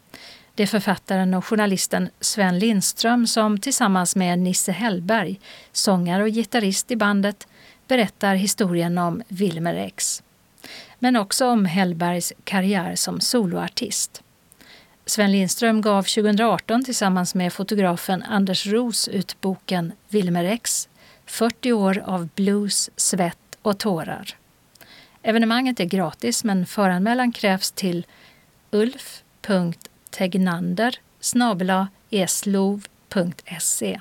[0.55, 5.41] Det är författaren och journalisten Sven Lindström som tillsammans med Nisse Hellberg,
[5.73, 7.47] sångare och gitarrist i bandet,
[7.89, 10.23] berättar historien om Wilmer X.
[10.99, 14.23] Men också om Hellbergs karriär som soloartist.
[15.09, 20.89] Sven Lindström gav 2018 tillsammans med fotografen Anders Ros ut boken Wilmer X
[21.27, 24.37] 40 år av blues, svett och tårar.
[25.23, 28.07] Evenemanget är gratis men föranmälan krävs till
[28.71, 30.99] ulf.tegnander
[32.11, 34.01] eslov.se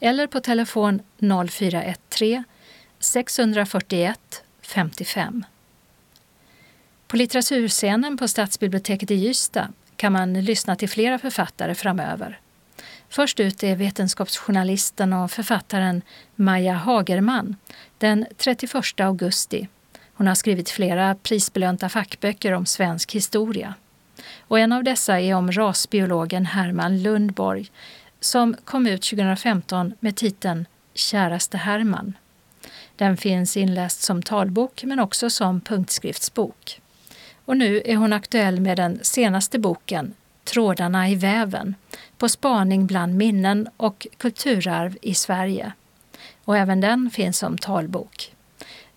[0.00, 1.02] eller på telefon
[1.50, 2.44] 0413
[2.98, 5.44] 641 55.
[7.06, 9.68] På litteraturscenen på Stadsbiblioteket i Ystad
[10.00, 12.40] kan man lyssna till flera författare framöver.
[13.08, 16.02] Först ut är vetenskapsjournalisten och författaren
[16.34, 17.56] Maja Hagerman
[17.98, 19.68] den 31 augusti.
[20.14, 23.74] Hon har skrivit flera prisbelönta fackböcker om svensk historia.
[24.40, 27.70] Och en av dessa är om rasbiologen Herman Lundborg
[28.20, 32.16] som kom ut 2015 med titeln Käraste Herman.
[32.96, 36.80] Den finns inläst som talbok men också som punktskriftsbok.
[37.44, 40.14] Och nu är hon aktuell med den senaste boken
[40.44, 41.74] Trådarna i väven
[42.18, 45.72] på spaning bland minnen och kulturarv i Sverige.
[46.44, 48.34] Och även den finns som talbok.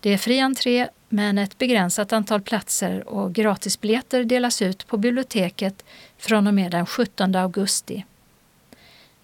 [0.00, 5.84] Det är fri entré men ett begränsat antal platser och gratisbiljetter delas ut på biblioteket
[6.18, 8.04] från och med den 17 augusti.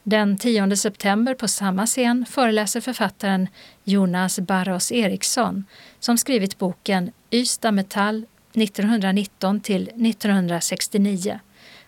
[0.03, 3.49] Den 10 september på samma scen föreläser författaren
[3.85, 5.64] Jonas Barros Eriksson
[5.99, 11.40] som skrivit boken Ystad Metall 1919 till 1969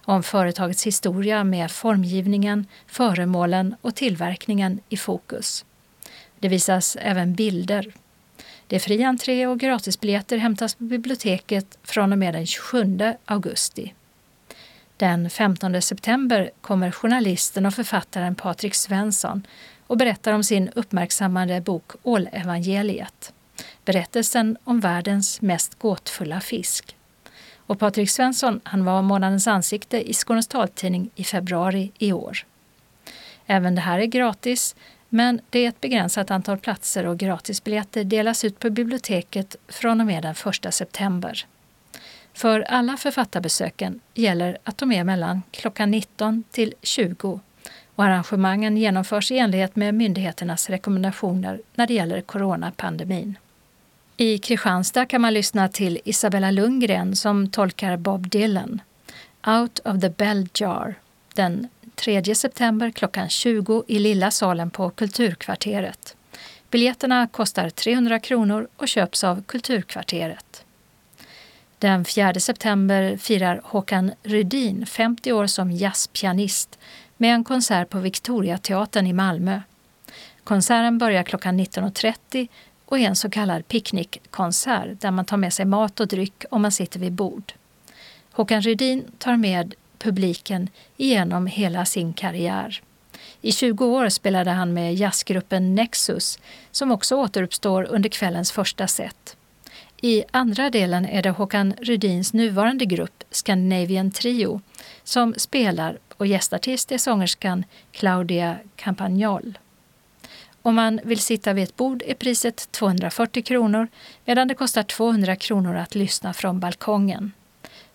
[0.04, 5.64] om företagets historia med formgivningen, föremålen och tillverkningen i fokus.
[6.38, 7.92] Det visas även bilder.
[8.66, 13.94] Det är fri entré och gratisbiljetter hämtas på biblioteket från och med den 27 augusti.
[14.96, 19.46] Den 15 september kommer journalisten och författaren Patrik Svensson
[19.86, 23.32] och berättar om sin uppmärksammade bok Ålevangeliet.
[23.84, 26.96] Berättelsen om världens mest gåtfulla fisk.
[27.56, 32.38] Och Patrik Svensson han var månadens ansikte i Skånes taltidning i februari i år.
[33.46, 34.76] Även det här är gratis,
[35.08, 40.06] men det är ett begränsat antal platser och gratisbiljetter delas ut på biblioteket från och
[40.06, 41.46] med den 1 september.
[42.32, 47.40] För alla författarbesöken gäller att de är mellan klockan 19 till 20
[47.94, 53.36] och arrangemangen genomförs i enlighet med myndigheternas rekommendationer när det gäller coronapandemin.
[54.22, 58.80] I Kristianstad kan man lyssna till Isabella Lundgren som tolkar Bob Dylan.
[59.46, 60.94] Out of the Bell Jar
[61.34, 66.16] den 3 september klockan 20 i Lilla salen på Kulturkvarteret.
[66.70, 70.64] Biljetterna kostar 300 kronor och köps av Kulturkvarteret.
[71.78, 76.78] Den 4 september firar Håkan Rydin 50 år som jazzpianist
[77.16, 79.60] med en konsert på Victoriateatern i Malmö.
[80.44, 82.48] Konserten börjar klockan 19.30
[82.92, 86.60] och är en så kallad picknickkonsert där man tar med sig mat och dryck och
[86.60, 87.52] man sitter vid bord.
[88.32, 92.82] Håkan Rydin tar med publiken genom hela sin karriär.
[93.40, 96.38] I 20 år spelade han med jazzgruppen Nexus
[96.70, 99.36] som också återuppstår under kvällens första set.
[100.00, 104.60] I andra delen är det Håkan Rydins nuvarande grupp Scandinavian Trio
[105.04, 109.58] som spelar och gästartist är sångerskan Claudia Campagnol.
[110.62, 113.88] Om man vill sitta vid ett bord är priset 240 kronor
[114.24, 117.32] medan det kostar 200 kronor att lyssna från balkongen.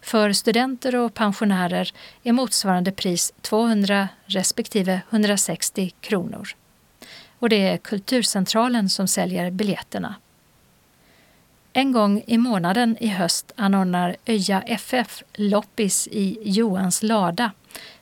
[0.01, 1.91] För studenter och pensionärer
[2.23, 6.47] är motsvarande pris 200 respektive 160 kronor.
[7.39, 10.15] Och det är Kulturcentralen som säljer biljetterna.
[11.73, 17.51] En gång i månaden i höst anordnar Öja FF loppis i Johans lada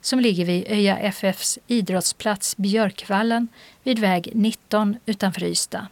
[0.02, 3.48] som ligger vid Öja FFs idrottsplats Björkvallen
[3.86, 5.88] vid väg 19 utanför Ystad.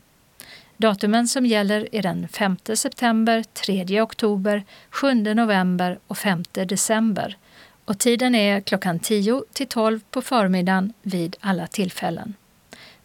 [0.78, 7.38] Datumen som gäller är den 5 september, 3 oktober, 7 november och 5 december.
[7.86, 12.34] Och tiden är klockan 10 till 12 på förmiddagen vid alla tillfällen.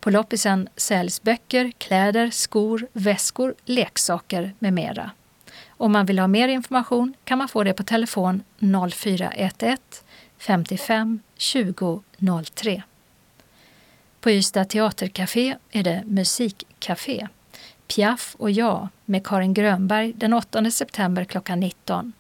[0.01, 5.11] På loppisen säljs böcker, kläder, skor, väskor, leksaker med mera.
[5.68, 8.43] Om man vill ha mer information kan man få det på telefon
[8.91, 9.76] 0411
[10.39, 12.03] 55 20
[12.55, 12.82] 03.
[14.20, 17.28] På Ystad Teatercafé är det musikcafé.
[17.86, 22.12] Piaf och jag med Karin Grönberg den 8 september klockan 19.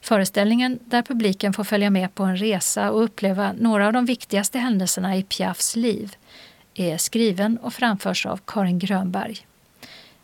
[0.00, 4.58] Föreställningen där publiken får följa med på en resa och uppleva några av de viktigaste
[4.58, 6.16] händelserna i Piafs liv
[6.74, 9.46] är skriven och framförs av Karin Grönberg.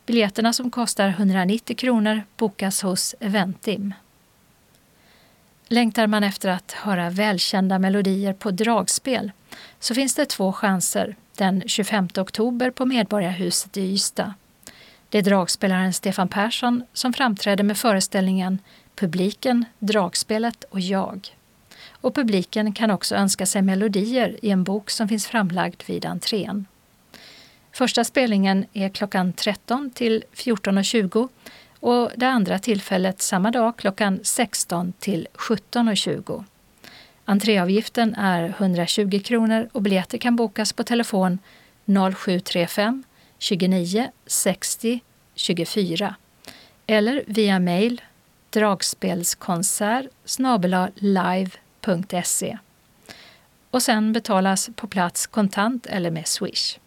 [0.06, 3.94] Biljetterna som kostar 190 kronor bokas hos Eventim.
[5.74, 9.32] Längtar man efter att höra välkända melodier på dragspel
[9.80, 14.34] så finns det två chanser den 25 oktober på Medborgarhuset i Ystad.
[15.08, 18.58] Det är dragspelaren Stefan Persson som framträder med föreställningen
[18.94, 21.28] Publiken, dragspelet och jag.
[21.90, 26.66] Och publiken kan också önska sig melodier i en bok som finns framlagd vid entrén.
[27.72, 31.28] Första spelningen är klockan 13 till 14.20
[31.84, 36.44] och det andra tillfället samma dag klockan 16 till 17.20.
[37.24, 41.38] Entréavgiften är 120 kronor och biljetter kan bokas på telefon
[41.86, 43.04] 0735
[43.38, 45.00] 29 60
[45.34, 46.14] 24
[46.86, 48.02] eller via mejl
[48.50, 50.06] dragspelskonsert
[50.94, 52.58] live.se
[53.70, 56.78] och sen betalas på plats kontant eller med Swish.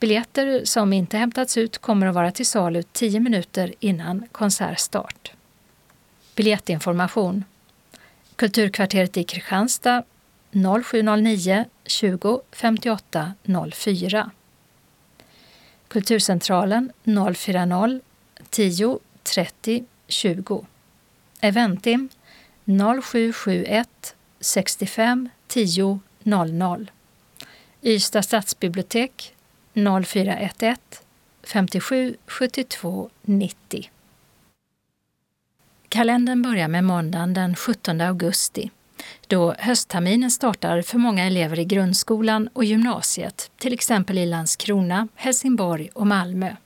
[0.00, 5.32] Biljetter som inte hämtats ut kommer att vara till salu 10 minuter innan konsertstart.
[6.34, 7.44] Biljettinformation.
[8.36, 10.02] Kulturkvarteret i Kristianstad
[10.82, 13.34] 0709 20 58
[13.74, 14.30] 04
[15.88, 18.00] Kulturcentralen 040
[18.50, 20.66] 10 30 20
[21.40, 22.08] Eventim
[22.64, 26.90] 0771 65 10 00
[27.82, 29.34] Ystad stadsbibliotek
[29.74, 30.76] 0411
[31.42, 33.90] 57 72 90
[35.88, 38.70] Kalendern börjar med måndagen den 17 augusti
[39.26, 45.90] då höstterminen startar för många elever i grundskolan och gymnasiet, till exempel i Landskrona, Helsingborg
[45.92, 46.56] och Malmö.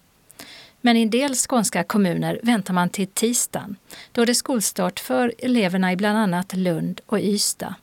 [0.81, 3.77] Men i en del skånska kommuner väntar man till tisdagen
[4.13, 7.75] då det är skolstart för eleverna i bland annat Lund och Ystad.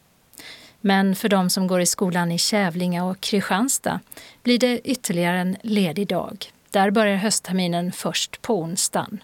[0.87, 3.99] Men för de som går i skolan i Kävlinge och Kristianstad
[4.43, 6.45] blir det ytterligare en ledig dag.
[6.71, 9.23] Där börjar höstterminen först på onsdagen.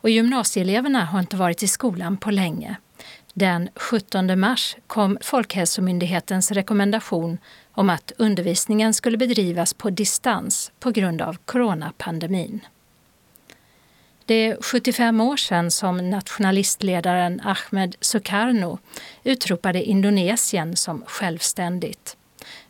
[0.00, 2.76] Och gymnasieeleverna har inte varit i skolan på länge.
[3.34, 7.38] Den 17 mars kom Folkhälsomyndighetens rekommendation
[7.72, 12.60] om att undervisningen skulle bedrivas på distans på grund av coronapandemin.
[14.26, 18.78] Det är 75 år sedan som nationalistledaren Ahmed Sukarno
[19.24, 22.16] utropade Indonesien som självständigt.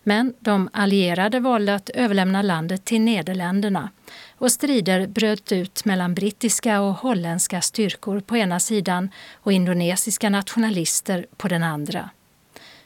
[0.02, 3.90] Men de allierade valde att överlämna landet till Nederländerna
[4.38, 11.26] och strider bröt ut mellan brittiska och holländska styrkor på ena sidan och indonesiska nationalister
[11.36, 12.10] på den andra.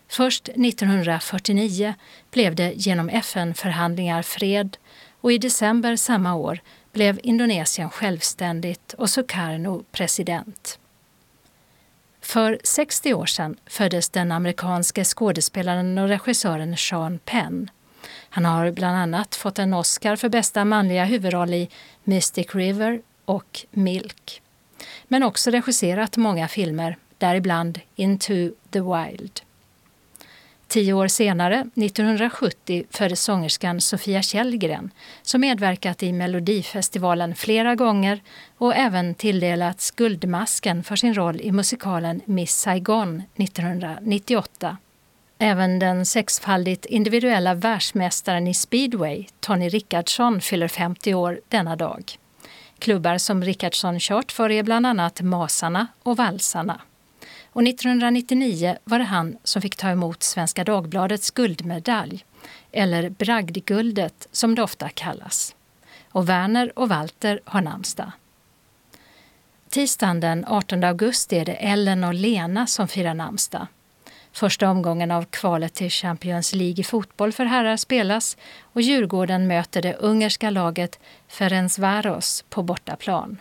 [0.08, 1.94] Först 1949
[2.30, 4.76] blev det genom FN-förhandlingar fred
[5.20, 6.60] och i december samma år
[6.92, 10.78] blev Indonesien självständigt och Sukarno president.
[12.20, 17.70] För 60 år sedan föddes den amerikanske skådespelaren och regissören Sean Penn.
[18.30, 21.68] Han har bland annat fått en Oscar för bästa manliga huvudroll i
[22.04, 24.42] Mystic River och Milk.
[25.08, 29.40] men också regisserat många filmer, däribland Into the Wild.
[30.70, 34.90] Tio år senare, 1970, föddes sångerskan Sofia Källgren
[35.22, 38.22] som medverkat i Melodifestivalen flera gånger
[38.58, 44.76] och även tilldelats Guldmasken för sin roll i musikalen Miss Saigon 1998.
[45.38, 52.12] Även den sexfaldigt individuella världsmästaren i speedway, Tony Rickardsson, fyller 50 år denna dag.
[52.78, 56.80] Klubbar som Rickardsson kört för är bland annat Masarna och Valsarna.
[57.52, 62.24] Och 1999 var det han som fick ta emot Svenska Dagbladets guldmedalj,
[62.72, 65.54] eller Bragdguldet som det ofta kallas.
[66.10, 68.12] Och Werner och Walter har namnsdag.
[69.68, 73.66] Tisdagen den 18 augusti är det Ellen och Lena som firar namnsdag.
[74.32, 79.82] Första omgången av kvalet till Champions League i fotboll för herrar spelas och Djurgården möter
[79.82, 80.98] det ungerska laget
[81.28, 83.38] Ferencvaros på bortaplan.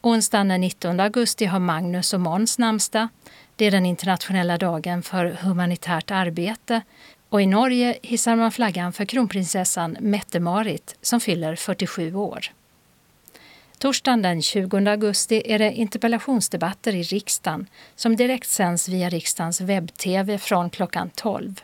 [0.00, 3.08] Onsdagen den 19 augusti har Magnus och Måns namnsdag.
[3.56, 6.82] Det är den internationella dagen för humanitärt arbete
[7.28, 12.52] och i Norge hissar man flaggan för kronprinsessan Mette-Marit som fyller 47 år.
[13.78, 17.66] Torsdagen den 20 augusti är det interpellationsdebatter i riksdagen
[17.96, 21.60] som direktsänds via riksdagens webb-tv från klockan 12.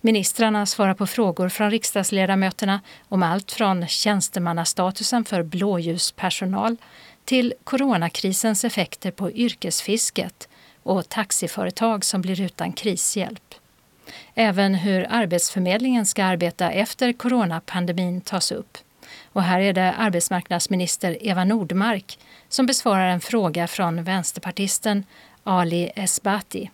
[0.00, 6.76] Ministrarna svarar på frågor från riksdagsledamöterna om allt från tjänstemannastatusen för blåljuspersonal
[7.24, 10.48] till coronakrisens effekter på yrkesfisket
[10.82, 13.54] och taxiföretag som blir utan krishjälp.
[14.34, 18.78] Även hur Arbetsförmedlingen ska arbeta efter coronapandemin tas upp.
[19.32, 22.18] Och här är det arbetsmarknadsminister Eva Nordmark
[22.48, 25.04] som besvarar en fråga från vänsterpartisten
[25.44, 26.70] Ali Esbati.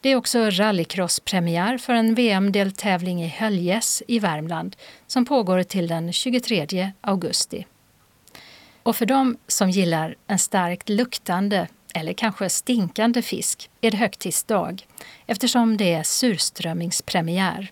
[0.00, 4.76] Det är också rallycrosspremiär för en VM-deltävling i Höljes i Värmland
[5.06, 7.66] som pågår till den 23 augusti.
[8.86, 14.86] Och för dem som gillar en starkt luktande eller kanske stinkande fisk är det högtidsdag
[15.26, 17.70] eftersom det är surströmmingspremiär.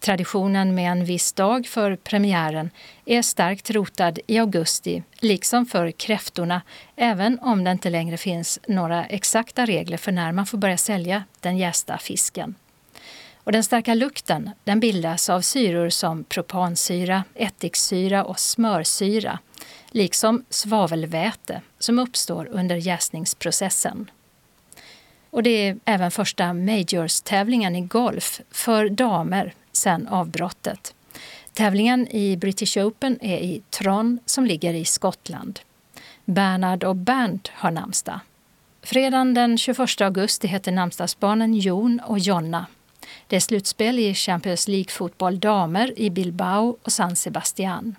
[0.00, 2.70] Traditionen med en viss dag för premiären
[3.04, 6.62] är starkt rotad i augusti, liksom för kräftorna,
[6.96, 11.24] även om det inte längre finns några exakta regler för när man får börja sälja
[11.40, 12.54] den jästa fisken.
[13.44, 19.38] Och den starka lukten den bildas av syror som propansyra, ättiksyra och smörsyra
[19.94, 24.10] liksom svavelväte som uppstår under jäsningsprocessen.
[25.30, 30.94] Och det är även första Majors-tävlingen i golf för damer sedan avbrottet.
[31.52, 35.60] Tävlingen i British Open är i Tron som ligger i Skottland.
[36.24, 38.20] Bernard och Bernt har namnsdag.
[38.82, 42.66] Fredagen den 21 augusti heter namnsdagsbarnen Jon och Jonna.
[43.26, 47.96] Det är slutspel i Champions League-fotboll damer i Bilbao och San Sebastian.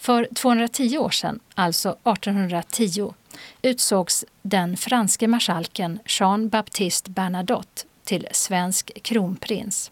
[0.00, 3.14] För 210 år sedan, alltså 1810,
[3.62, 9.90] utsågs den franske marskalken Jean-Baptiste Bernadotte till svensk kronprins.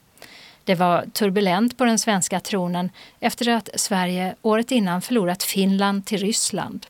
[0.65, 2.91] Det var turbulent på den svenska tronen
[3.21, 6.87] efter att Sverige året innan förlorat Finland till Ryssland.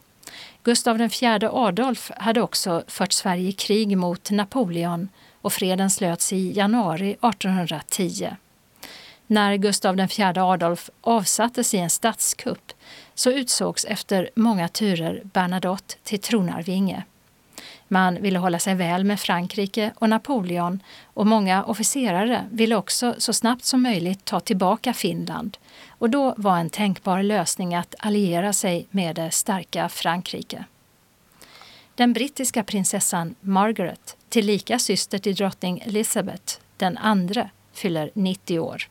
[0.62, 5.08] Gustav IV Adolf hade också fört Sverige i krig mot Napoleon
[5.40, 8.36] och freden slöts i januari 1810.
[9.26, 12.72] När Gustav IV Adolf avsattes i en statskupp
[13.18, 17.02] så utsågs efter många turer Bernadotte till tronarvinge.
[17.88, 23.32] Man ville hålla sig väl med Frankrike och Napoleon och många officerare ville också så
[23.32, 25.58] snabbt som möjligt ta tillbaka Finland
[25.88, 30.64] och då var en tänkbar lösning att alliera sig med det starka Frankrike.
[31.94, 38.88] Den brittiska prinsessan Margaret, tillika syster till drottning Elizabeth den andre, fyller 90 år.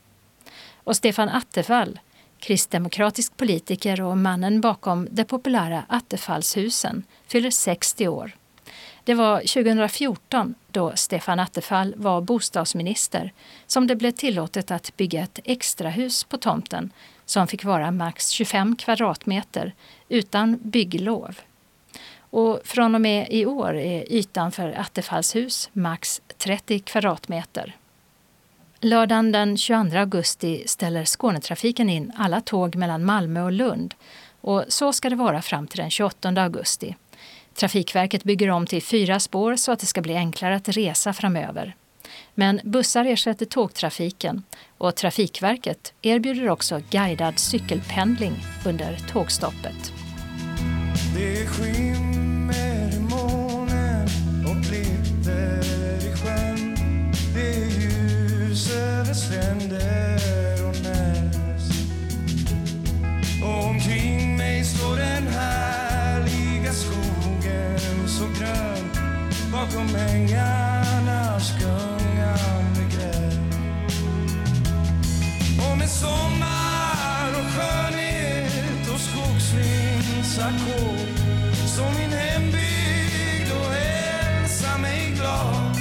[0.84, 1.99] Och Stefan Attefall,
[2.39, 8.31] kristdemokratisk politiker och mannen bakom det populära Attefallshusen, fyller 60 år.
[9.03, 13.33] Det var 2014, då Stefan Attefall var bostadsminister,
[13.67, 16.89] som det blev tillåtet att bygga ett extrahus på tomten
[17.25, 19.73] som fick vara max 25 kvadratmeter
[20.09, 21.39] utan bygglov.
[22.29, 27.75] Och från och med i år är ytan för Attefallshus max 30 kvadratmeter.
[28.82, 33.93] Lördagen den 22 augusti ställer Skånetrafiken in alla tåg mellan Malmö och Lund
[34.41, 36.95] och så ska det vara fram till den 28 augusti.
[37.53, 41.75] Trafikverket bygger om till fyra spår så att det ska bli enklare att resa framöver.
[42.36, 44.43] Men bussar ersätter tågtrafiken
[44.78, 48.34] och Trafikverket erbjuder också guidad cykelpendling
[48.65, 49.93] under tågstoppet.
[69.58, 73.39] Bakom ängarnas gungande gräl.
[75.72, 81.18] Och med sommar och skönhet och skogsvindsackord
[81.66, 85.76] så min hembygd och hälsa mig glad.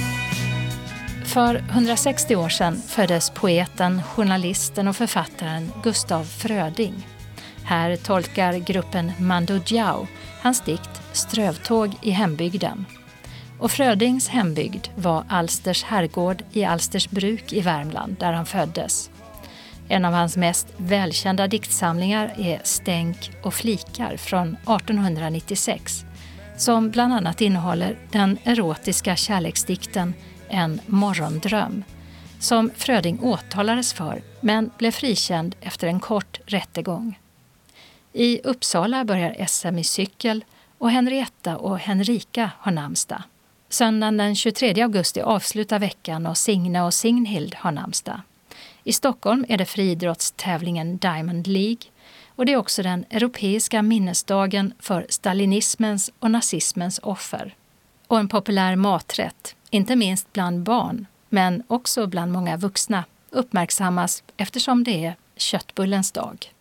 [1.25, 7.07] För 160 år sedan föddes poeten, journalisten och författaren Gustav Fröding.
[7.63, 10.07] Här tolkar gruppen Mando Diao
[10.41, 12.85] hans dikt Strövtåg i hembygden.
[13.59, 19.09] Och Frödings hembygd var Alsters herrgård i Alstersbruk i Värmland där han föddes.
[19.87, 26.05] En av hans mest välkända diktsamlingar är Stänk och flikar från 1896
[26.57, 30.13] som bland annat innehåller den erotiska kärleksdikten
[30.49, 31.83] En morgondröm
[32.39, 37.19] som Fröding åtalades för men blev frikänd efter en kort rättegång.
[38.13, 40.45] I Uppsala börjar SM i cykel
[40.77, 43.23] och Henrietta och Henrika har namnsdag.
[43.69, 48.21] Söndagen den 23 augusti avslutar veckan och Signe och Signhild har namnsdag.
[48.83, 51.81] I Stockholm är det friidrottstävlingen Diamond League
[52.27, 57.55] och det är också den europeiska minnesdagen för stalinismens och nazismens offer.
[58.07, 64.83] Och en populär maträtt, inte minst bland barn, men också bland många vuxna, uppmärksammas eftersom
[64.83, 66.53] det är köttbullens dag.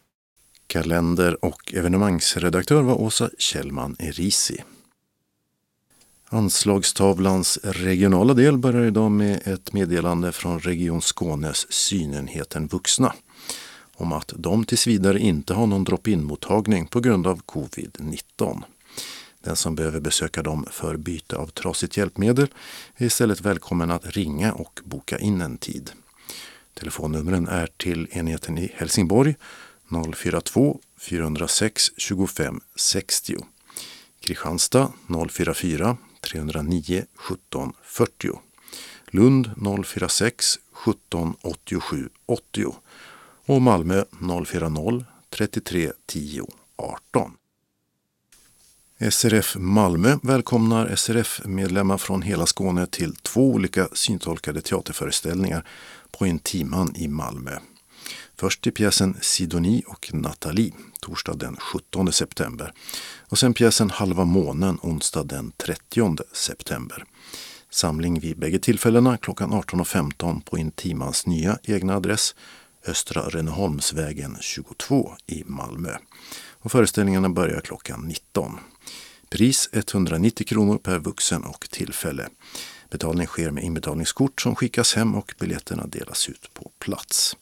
[0.67, 4.63] Kalender och evenemangsredaktör var Åsa Kjellman Erisi.
[6.37, 13.15] Anslagstavlans regionala del börjar idag med ett meddelande från Region Skånes synenheten vuxna
[13.95, 18.63] om att de tills vidare inte har någon drop-in-mottagning på grund av covid-19.
[19.41, 22.49] Den som behöver besöka dem för byte av trasigt hjälpmedel
[22.97, 25.91] är istället välkommen att ringa och boka in en tid.
[26.75, 29.35] Telefonnumren är till enheten i Helsingborg
[30.15, 33.37] 042 406 25 60.
[34.21, 34.93] Kristianstad
[35.31, 35.97] 044
[36.31, 38.29] 309 17 40.
[39.07, 39.51] Lund
[39.85, 42.77] 046 17 87 80
[43.47, 44.05] och Malmö
[44.45, 46.47] 040 33 10
[46.77, 47.33] 18.
[49.11, 55.67] SRF Malmö välkomnar SRF-medlemmar från hela Skåne till två olika syntolkade teaterföreställningar
[56.11, 57.59] på Intiman i Malmö.
[58.39, 62.73] Först i pjäsen Sidoni och Nathalie, torsdag den 17 september.
[63.29, 67.05] Och sen pjäsen Halva månen, onsdag den 30 september.
[67.71, 72.35] Samling vid bägge tillfällena klockan 18.15 på Intimans nya egna adress
[72.87, 75.97] Östra Rönneholmsvägen 22 i Malmö.
[76.61, 78.59] Och föreställningarna börjar klockan 19.
[79.29, 82.29] Pris 190 kronor per vuxen och tillfälle.
[82.91, 87.37] Betalning sker med inbetalningskort som skickas hem och biljetterna delas ut på plats.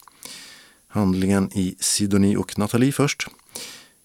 [0.95, 3.27] Handlingen i Sidoni och Nathalie först.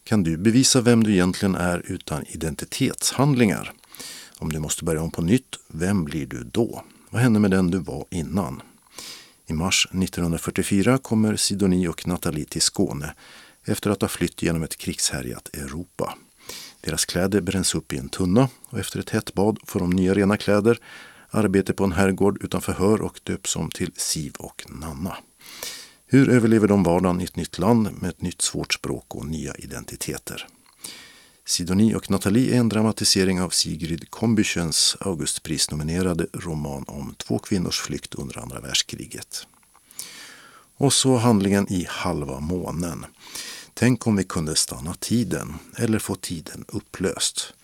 [0.04, 3.72] Kan du bevisa vem du egentligen är utan identitetshandlingar?
[4.38, 6.84] Om du måste börja om på nytt, vem blir du då?
[7.10, 8.62] Vad hände med den du var innan?
[9.46, 13.14] I mars 1944 kommer Sidoni och Nathalie till Skåne
[13.64, 16.14] efter att ha flytt genom ett krigshärjat Europa.
[16.80, 20.14] Deras kläder bränns upp i en tunna och efter ett hett bad får de nya
[20.14, 20.78] rena kläder,
[21.30, 25.16] arbete på en herrgård utan förhör och döps om till Siv och Nanna.
[26.12, 29.54] Hur överlever de vardagen i ett nytt land med ett nytt svårt språk och nya
[29.54, 30.46] identiteter?
[31.46, 38.14] Sidoni och Nathalie är en dramatisering av Sigrid Kombyschens Augustprisnominerade roman om två kvinnors flykt
[38.14, 39.46] under andra världskriget.
[40.76, 43.06] Och så handlingen i Halva månen.
[43.74, 47.54] Tänk om vi kunde stanna tiden eller få tiden upplöst.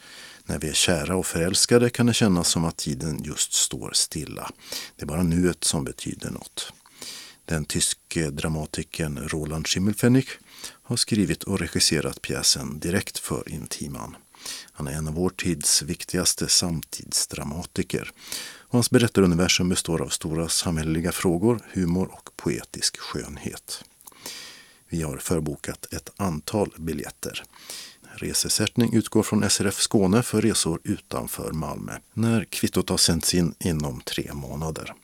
[0.44, 4.51] När vi är kära och förälskade kan det kännas som att tiden just står stilla.
[4.97, 6.73] Det är bara nuet som betyder något.
[7.48, 10.27] Den tyske dramatikern Roland Schimmelfennig
[10.82, 14.16] har skrivit och regisserat pjäsen direkt för Intiman.
[14.73, 18.12] Han är en av vår tids viktigaste samtidsdramatiker.
[18.59, 23.85] Och hans berättaruniversum består av stora samhälleliga frågor, humor och poetisk skönhet.
[24.89, 27.43] Vi har förbokat ett antal biljetter.
[28.14, 34.01] Resesättning utgår från SRF Skåne för resor utanför Malmö när kvittot har sänts in inom
[34.01, 34.94] tre månader.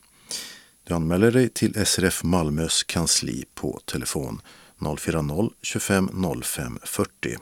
[0.87, 4.41] Du anmäler dig till SRF Malmös kansli på telefon
[4.79, 7.37] 040-25 05 40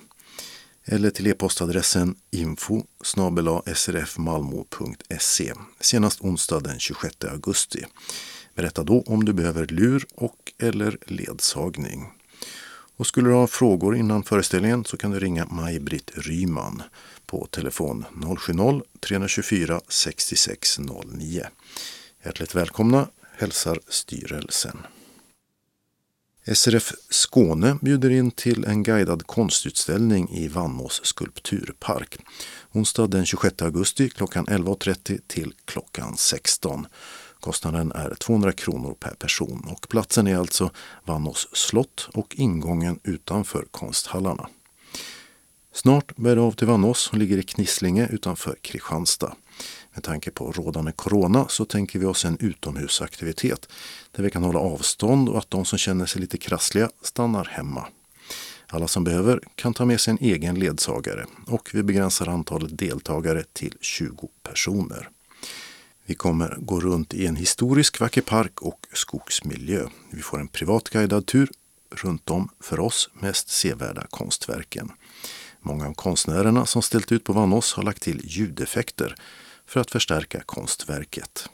[0.85, 2.83] eller till e-postadressen info
[3.75, 7.85] srfmalmo.se senast onsdag den 26 augusti.
[8.55, 12.11] Berätta då om du behöver lur och eller ledsagning.
[12.95, 16.83] Och skulle du ha frågor innan föreställningen så kan du ringa Maj-Britt Ryman
[17.25, 18.05] på telefon
[19.01, 21.45] 070-324 6609.
[22.23, 23.07] Hjärtligt välkomna
[23.41, 24.77] hälsar styrelsen.
[26.53, 32.17] SRF Skåne bjuder in till en guidad konstutställning i Vannås skulpturpark.
[32.71, 36.87] Onsdag den 26 augusti klockan 11.30 till klockan 16.
[37.39, 40.71] Kostnaden är 200 kronor per person och platsen är alltså
[41.05, 44.49] Vannås slott och ingången utanför konsthallarna.
[45.73, 49.35] Snart bär det av till Vannås som ligger i Knislinge utanför Kristianstad.
[49.93, 53.69] Med tanke på rådande corona så tänker vi oss en utomhusaktivitet
[54.11, 57.87] där vi kan hålla avstånd och att de som känner sig lite krassliga stannar hemma.
[58.67, 63.43] Alla som behöver kan ta med sig en egen ledsagare och vi begränsar antalet deltagare
[63.53, 65.09] till 20 personer.
[66.05, 69.87] Vi kommer gå runt i en historisk vacker park och skogsmiljö.
[70.11, 71.49] Vi får en privat guidad tur
[71.89, 74.91] runt de för oss mest sevärda konstverken.
[75.59, 79.15] Många av konstnärerna som ställt ut på Vannås har lagt till ljudeffekter
[79.71, 81.49] för att förstärka konstverket.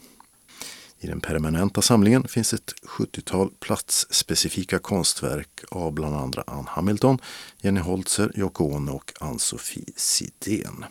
[1.00, 7.20] I den permanenta samlingen finns ett 70-tal platsspecifika konstverk av bland andra Ann Hamilton,
[7.62, 10.86] Jenny Holzer, Yoko Ono och Ann-Sofie Sidén.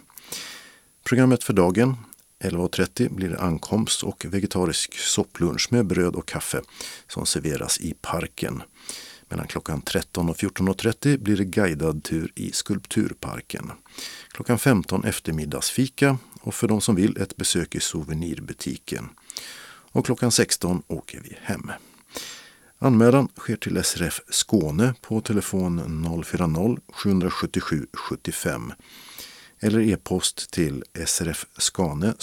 [1.04, 1.96] Programmet för dagen
[2.40, 6.60] 11.30 blir det ankomst och vegetarisk sopplunch med bröd och kaffe
[7.08, 8.62] som serveras i parken.
[9.28, 13.72] Mellan klockan 13 och 14.30 blir det guidad tur i Skulpturparken.
[14.28, 19.08] Klockan 15 eftermiddagsfika och för de som vill ett besök i souvenirbutiken.
[19.92, 21.70] Och klockan 16 åker vi hem.
[22.78, 28.72] Anmälan sker till SRF Skåne på telefon 040-777 75
[29.60, 32.14] eller e-post till srfskane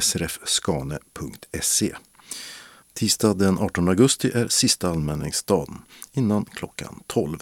[0.00, 1.96] srfskane.se.
[2.92, 5.78] Tisdag den 18 augusti är sista anmälningsdagen
[6.12, 7.38] innan klockan 12.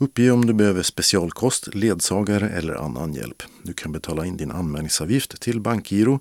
[0.00, 3.42] Uppge om du behöver specialkost, ledsagare eller annan hjälp.
[3.62, 6.20] Du kan betala in din anmälningsavgift till Bankgiro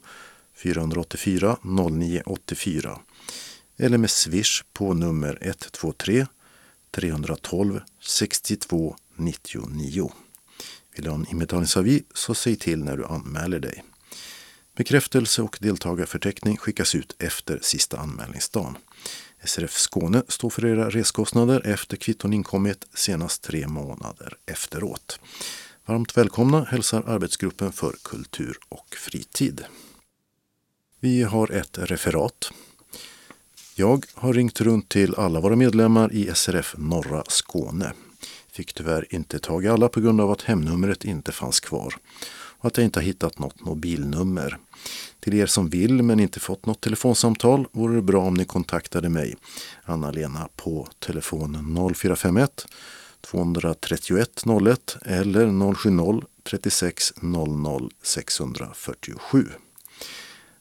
[0.55, 2.99] 484 0984
[3.77, 6.27] eller med Swish på nummer 123
[6.91, 10.11] 312 62 99.
[10.95, 13.83] Vill du ha en inbetalningsavi så säg till när du anmäler dig.
[14.75, 18.77] Bekräftelse och deltagarförteckning skickas ut efter sista anmälningsdagen.
[19.43, 25.19] SRF Skåne står för era reskostnader efter kvitton inkommit senast tre månader efteråt.
[25.85, 29.65] Varmt välkomna hälsar arbetsgruppen för kultur och fritid.
[30.99, 32.51] Vi har ett referat.
[33.75, 37.93] Jag har ringt runt till alla våra medlemmar i SRF Norra Skåne.
[38.51, 41.93] Fick tyvärr inte tag i alla på grund av att hemnumret inte fanns kvar
[42.59, 44.57] och att jag inte har hittat något mobilnummer.
[45.19, 49.09] Till er som vill men inte fått något telefonsamtal vore det bra om ni kontaktade
[49.09, 49.35] mig,
[49.83, 52.67] Anna-Lena, på telefon 0451
[53.21, 59.47] 231 01 eller 070 36 00 647.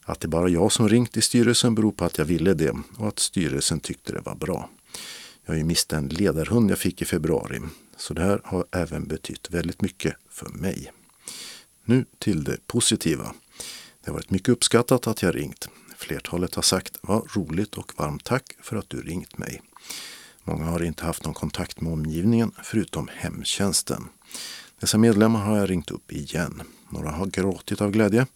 [0.03, 3.07] Att det bara jag som ringt i styrelsen beror på att jag ville det och
[3.07, 4.69] att styrelsen tyckte det var bra.
[5.45, 7.61] Jag har ju mist en ledarhund jag fick i februari,
[7.97, 10.91] så det här har även betytt väldigt mycket för mig.
[11.89, 13.33] Nu till det positiva.
[14.01, 15.67] Det har varit mycket uppskattat att jag ringt.
[15.97, 19.61] Flertalet har sagt vad roligt och varmt tack för att du ringt mig.
[20.43, 24.07] Många har inte haft någon kontakt med omgivningen förutom hemtjänsten.
[24.79, 26.61] Dessa medlemmar har jag ringt upp igen.
[26.89, 28.27] Några har gråtit av glädje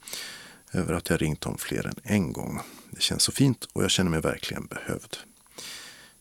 [0.72, 2.60] över att jag ringt dem fler än en gång.
[2.92, 5.18] Det känns så fint och jag känner mig verkligen behövd.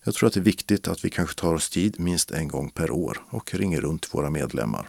[0.04, 2.70] Jag tror att det är viktigt att vi kanske tar oss tid minst en gång
[2.70, 4.88] per år och ringer runt våra medlemmar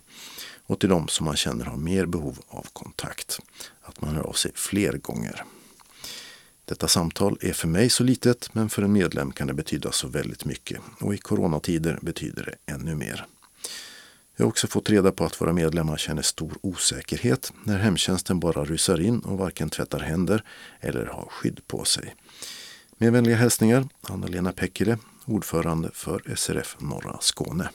[0.71, 3.39] och till de som man känner har mer behov av kontakt.
[3.81, 5.43] Att man hör av sig fler gånger.
[6.65, 10.07] Detta samtal är för mig så litet men för en medlem kan det betyda så
[10.07, 13.25] väldigt mycket och i coronatider betyder det ännu mer.
[14.35, 18.65] Jag har också fått reda på att våra medlemmar känner stor osäkerhet när hemtjänsten bara
[18.65, 20.43] rusar in och varken tvättar händer
[20.79, 22.15] eller har skydd på sig.
[22.97, 27.69] Med vänliga hälsningar Anna-Lena Pekkile, ordförande för SRF Norra Skåne.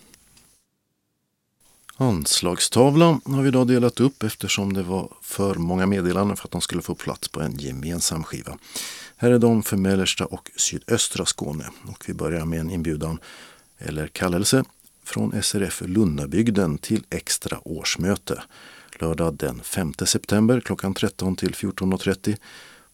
[1.99, 6.61] Anslagstavlan har vi idag delat upp eftersom det var för många meddelanden för att de
[6.61, 8.59] skulle få plats på en gemensam skiva.
[9.17, 13.19] Här är de för mellersta och sydöstra Skåne och vi börjar med en inbjudan
[13.79, 14.65] eller kallelse
[15.05, 18.43] från SRF Lunnabygden till extra årsmöte
[19.01, 22.37] lördag den 5 september klockan 13 till 14.30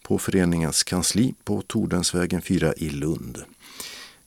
[0.01, 3.43] på föreningens kansli på Tordensvägen 4 i Lund.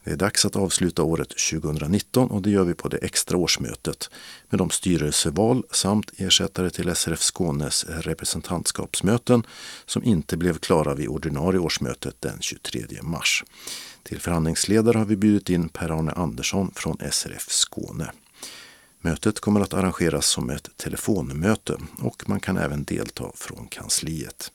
[0.06, 4.10] Det är dags att avsluta året 2019 och det gör vi på det extra årsmötet
[4.48, 9.46] med de styrelseval samt ersättare till SRF Skånes representantskapsmöten
[9.86, 13.44] som inte blev klara vid ordinarie årsmötet den 23 mars.
[14.02, 18.10] Till förhandlingsledare har vi bjudit in Per-Arne Andersson från SRF Skåne.
[19.00, 24.52] Mötet kommer att arrangeras som ett telefonmöte och man kan även delta från kansliet.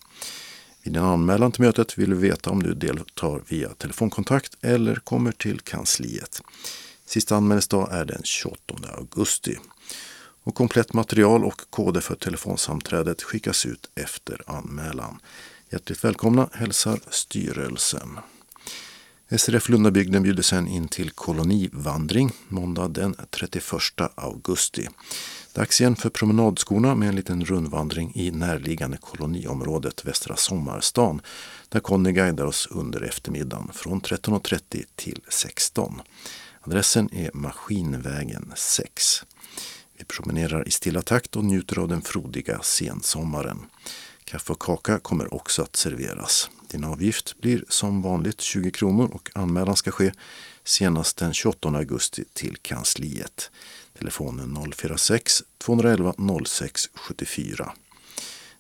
[0.83, 5.31] Vid din anmälan till mötet vill vi veta om du deltar via telefonkontakt eller kommer
[5.31, 6.41] till kansliet.
[7.05, 9.57] Sista anmälningsdag är den 28 augusti.
[10.43, 15.19] Och komplett material och koder för telefonsamträdet skickas ut efter anmälan.
[15.69, 18.19] Hjärtligt välkomna hälsar styrelsen.
[19.37, 23.65] SRF Lundabygden bjuder sen in till kolonivandring måndag den 31
[24.15, 24.87] augusti.
[25.53, 31.21] Dags igen för promenadskorna med en liten rundvandring i närliggande koloniområdet Västra Sommarstan
[31.69, 36.01] där Conny guidar oss under eftermiddagen från 13.30 till 16.
[36.61, 39.23] Adressen är Maskinvägen 6.
[39.97, 43.59] Vi promenerar i stilla takt och njuter av den frodiga sensommaren.
[44.23, 46.49] Kaffe och kaka kommer också att serveras.
[46.71, 50.11] Din avgift blir som vanligt 20 kronor och anmälan ska ske
[50.63, 53.51] senast den 28 augusti till kansliet.
[53.97, 56.13] Telefonen 046 211
[56.45, 57.71] 06 74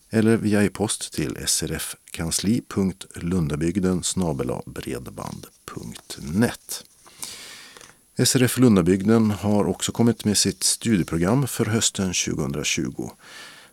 [0.09, 4.03] eller via e-post till srfkansli.lundabygden
[4.65, 6.83] bredband.net.
[8.25, 13.09] SRF Lundabygden har också kommit med sitt studieprogram för hösten 2020.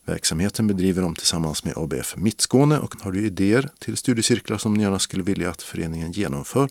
[0.09, 4.82] Verksamheten bedriver de tillsammans med ABF Mittskåne och har du idéer till studiecirklar som ni
[4.82, 6.68] gärna skulle vilja att föreningen genomför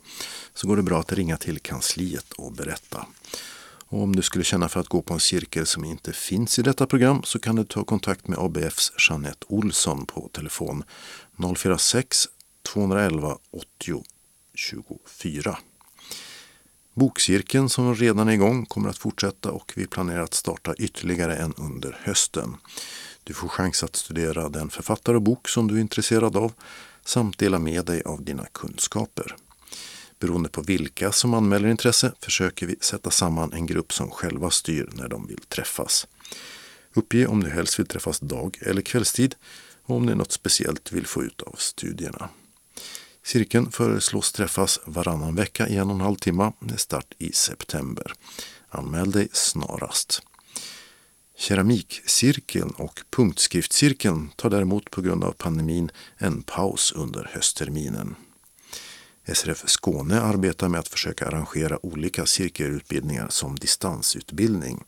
[0.54, 3.06] så går det bra att ringa till kansliet och berätta.
[3.88, 6.62] Och om du skulle känna för att gå på en cirkel som inte finns i
[6.62, 10.84] detta program så kan du ta kontakt med ABFs Jeanette Olsson på telefon
[11.56, 12.28] 046
[12.74, 14.04] 211 80
[14.54, 15.58] 24.
[16.94, 21.54] Bokcirkeln som redan är igång kommer att fortsätta och vi planerar att starta ytterligare en
[21.58, 22.58] under hösten.
[23.28, 26.54] Du får chans att studera den författare och bok som du är intresserad av
[27.06, 29.36] samt dela med dig av dina kunskaper.
[30.20, 34.90] Beroende på vilka som anmäler intresse försöker vi sätta samman en grupp som själva styr
[34.94, 36.08] när de vill träffas.
[36.94, 39.36] Uppge om du helst vill träffas dag eller kvällstid
[39.84, 42.30] och om det är något speciellt du vill få ut av studierna.
[43.24, 48.14] Cirkeln föreslås träffas varannan vecka i en och en halv timme med start i september.
[48.70, 50.22] Anmäl dig snarast.
[51.40, 58.16] Keramikcirkeln och punktskriftcirkeln tar däremot på grund av pandemin en paus under höstterminen.
[59.34, 64.84] SRF Skåne arbetar med att försöka arrangera olika cirkelutbildningar som distansutbildning.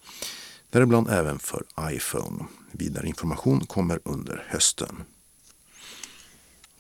[0.70, 2.46] Däribland även för iPhone.
[2.72, 5.04] Vidare information kommer under hösten.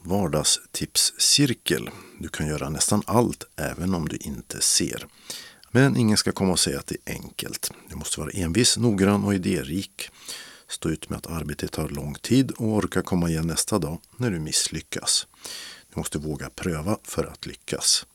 [0.02, 1.90] Vardagstipscirkel.
[2.20, 5.08] Du kan göra nästan allt även om du inte ser.
[5.72, 7.72] Men ingen ska komma och säga att det är enkelt.
[7.90, 10.10] Du måste vara envis, noggrann och idérik.
[10.68, 14.32] Stå ut med att arbetet tar lång tid och orka komma igen nästa dag när
[14.32, 15.28] du misslyckas.
[15.94, 18.06] Du måste våga pröva för att lyckas.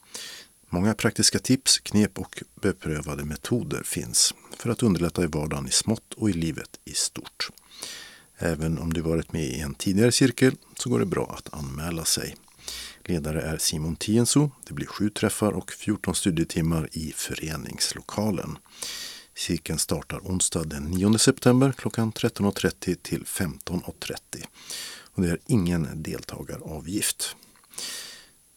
[0.68, 6.14] Många praktiska tips, knep och beprövade metoder finns för att underlätta i vardagen i smått
[6.16, 7.51] och i livet i stort.
[8.39, 12.05] Även om du varit med i en tidigare cirkel så går det bra att anmäla
[12.05, 12.36] sig.
[13.09, 14.51] Ledare är Simon Tienso.
[14.64, 18.59] Det blir sju träffar och 14 studietimmar i föreningslokalen.
[19.35, 24.16] Cirkeln startar onsdag den 9 september klockan 13.30 till 15.30.
[25.14, 27.36] Och det är ingen deltagaravgift.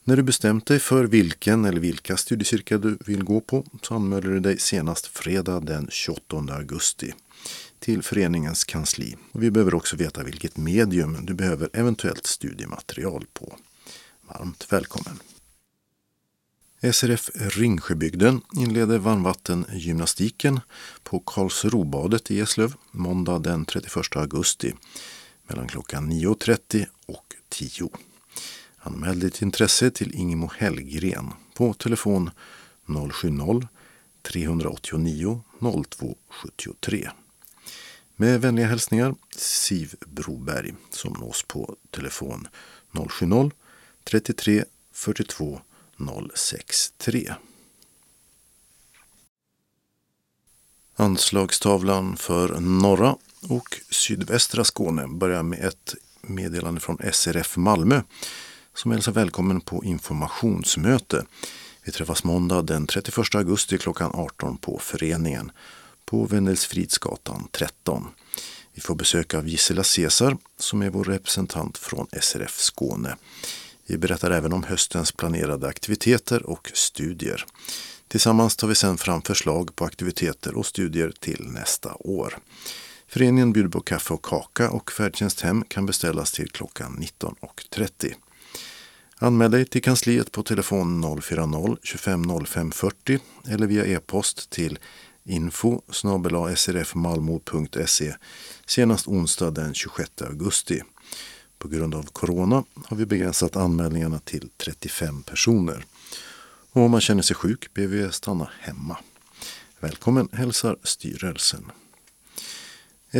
[0.03, 4.29] När du bestämt dig för vilken eller vilka studiecirklar du vill gå på så anmäler
[4.29, 7.13] du dig senast fredag den 28 augusti
[7.79, 9.15] till föreningens kansli.
[9.31, 13.57] Och vi behöver också veta vilket medium du behöver eventuellt studiematerial på.
[14.27, 15.19] Varmt välkommen!
[16.93, 20.59] SRF Ringsjöbygden inleder varmvattengymnastiken
[21.03, 24.73] på Karlsrobadet i Eslöv måndag den 31 augusti
[25.43, 27.89] mellan klockan 9.30 och 10.
[28.77, 32.29] Anmäl ditt intresse till Ingemo Hellgren på telefon
[32.85, 37.09] 070-389 0273.
[38.15, 42.47] Med vänliga hälsningar Siv Broberg som nås på telefon
[43.09, 43.51] 070
[44.09, 45.61] 33 42
[46.35, 47.33] 063.
[50.95, 53.15] Anslagstavlan för norra
[53.49, 58.01] och sydvästra Skåne börjar med ett meddelande från SRF Malmö
[58.73, 61.25] som hälsar välkommen på informationsmöte.
[61.83, 65.51] Vi träffas måndag den 31 augusti klockan 18 på föreningen
[66.05, 68.07] på Vendelsfridsgatan 13.
[68.73, 73.17] Vi får besök av Gisela Cesar som är vår representant från SRF Skåne.
[73.87, 77.45] Vi berättar även om höstens planerade aktiviteter och studier.
[78.07, 82.37] Tillsammans tar vi sedan fram förslag på aktiviteter och studier till nästa år.
[83.07, 88.13] Föreningen bjuder på kaffe och kaka och färdtjänst hem kan beställas till klockan 19.30.
[89.19, 94.79] Anmäl dig till kansliet på telefon 040-25 05 40 eller via e-post till
[95.23, 95.81] info
[96.55, 98.15] srfmalmo.se
[98.65, 100.81] senast onsdag den 26 augusti.
[101.57, 105.85] På grund av corona har vi begränsat anmälningarna till 35 personer.
[106.71, 108.97] Och om man känner sig sjuk ber vi stanna hemma.
[109.79, 111.71] Välkommen hälsar styrelsen.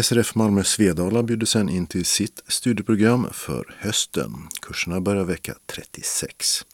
[0.04, 4.34] SRF Malmö Svedala bjuder sen in till sitt studieprogram för hösten.
[4.62, 6.66] Kurserna börjar vecka 36.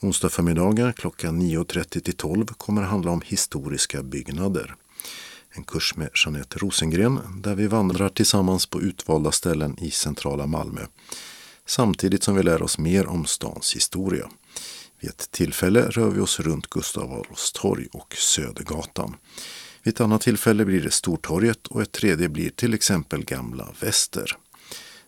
[0.00, 4.74] Onsdag förmiddagar klockan 9.30 till 12 kommer handla om historiska byggnader.
[5.58, 10.80] En kurs med Jeanette Rosengren där vi vandrar tillsammans på utvalda ställen i centrala Malmö.
[11.66, 14.28] Samtidigt som vi lär oss mer om stans historia.
[15.00, 19.16] Vid ett tillfälle rör vi oss runt Gustav Adolfs torg och Södergatan.
[19.82, 24.36] Vid ett annat tillfälle blir det Stortorget och ett tredje blir till exempel Gamla Väster.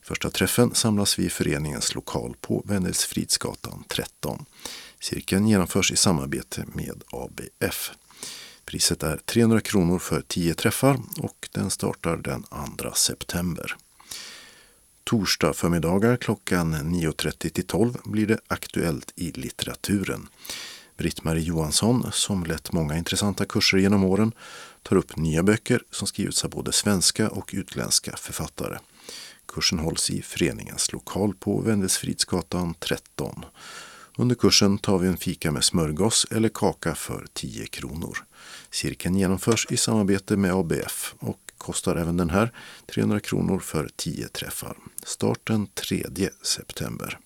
[0.03, 4.45] Första träffen samlas vi i föreningens lokal på Wendelsfridsgatan 13.
[5.01, 7.93] Cirkeln genomförs i samarbete med ABF.
[8.71, 13.77] Priset är 300 kronor för 10 träffar och den startar den 2 september.
[15.05, 20.29] Torsdag förmiddagar klockan 9.30 till 12 blir det Aktuellt i litteraturen.
[20.97, 24.33] Britt-Marie Johansson, som lett många intressanta kurser genom åren,
[24.83, 28.79] tar upp nya böcker som skrivits av både svenska och utländska författare.
[29.47, 33.45] Kursen hålls i föreningens lokal på Wendelsfridsgatan 13.
[34.17, 38.19] Under kursen tar vi en fika med smörgås eller kaka för 10 kronor.
[38.71, 42.53] Cirkeln genomförs i samarbete med ABF och kostar även den här
[42.95, 44.77] 300 kronor för 10 träffar.
[45.03, 46.05] Starten 3
[46.43, 47.19] september.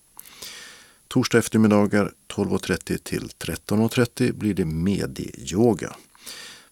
[1.07, 5.95] Torsdag eftermiddagar 12.30 till 13.30 blir det medieyoga.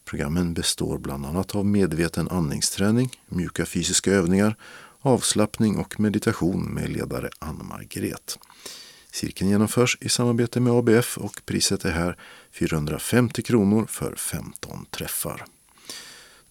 [0.06, 4.56] Programmen består bland annat av medveten andningsträning, mjuka fysiska övningar,
[5.00, 8.40] avslappning och meditation med ledare Ann-Margret.
[9.12, 12.18] Cirkeln genomförs i samarbete med ABF och priset är här
[12.54, 15.46] 450 kronor för 15 träffar.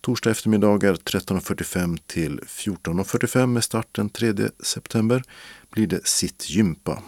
[0.00, 5.22] Torsdag eftermiddagar 13.45 till 14.45 med start den 3 september
[5.70, 7.02] blir det sittgympa.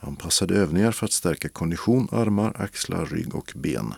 [0.00, 3.94] Anpassade övningar för att stärka kondition, armar, axlar, rygg och ben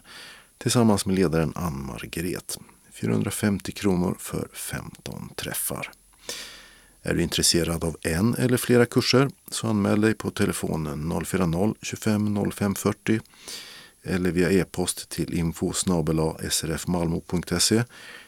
[0.58, 2.58] tillsammans med ledaren Ann-Margret.
[2.92, 5.90] 450 kronor för 15 träffar.
[7.02, 12.74] Är du intresserad av en eller flera kurser så anmäl dig på telefonen 040-25 05
[12.74, 13.20] 40
[14.02, 15.72] eller via e-post till info
[16.50, 17.84] srfmalmo.se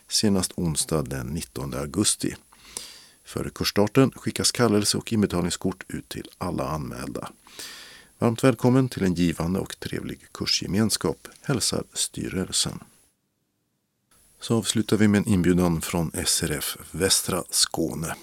[0.08, 2.34] senast onsdag den 19 augusti.
[3.24, 7.28] Före kursstarten skickas kallelse och inbetalningskort ut till alla anmälda.
[8.18, 12.78] Varmt välkommen till en givande och trevlig kursgemenskap, hälsar styrelsen.
[14.40, 18.14] Så avslutar vi med en inbjudan från SRF Västra Skåne.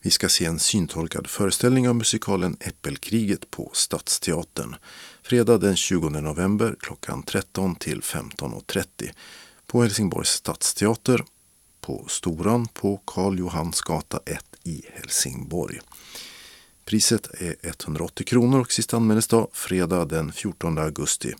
[0.00, 4.76] Vi ska se en syntolkad föreställning av musikalen Äppelkriget på Stadsteatern
[5.22, 9.12] fredag den 20 november klockan 13 till 15.30
[9.66, 11.24] på Helsingborgs stadsteater
[11.80, 15.80] på Storan på Karl Johansgata 1 i Helsingborg.
[16.84, 21.34] Priset är 180 kronor och sista anmälningsdag fredag den 14 augusti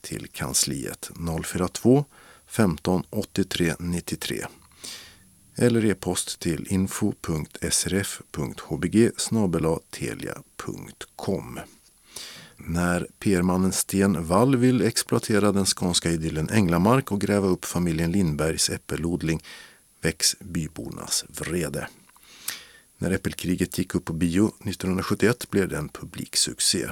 [0.00, 1.10] till kansliet
[1.44, 2.04] 042
[2.46, 4.46] 15 83 93
[5.56, 7.50] eller e-post till info.srf.hbg
[9.90, 11.60] telia.com.
[12.66, 18.70] När PR-mannen Sten Wall vill exploatera den skånska idyllen Änglamark och gräva upp familjen Lindbergs
[18.70, 19.42] äppelodling
[20.02, 21.88] väcks bybornas vrede.
[22.98, 26.86] När Äppelkriget gick upp på bio 1971 blev det en publiksuccé.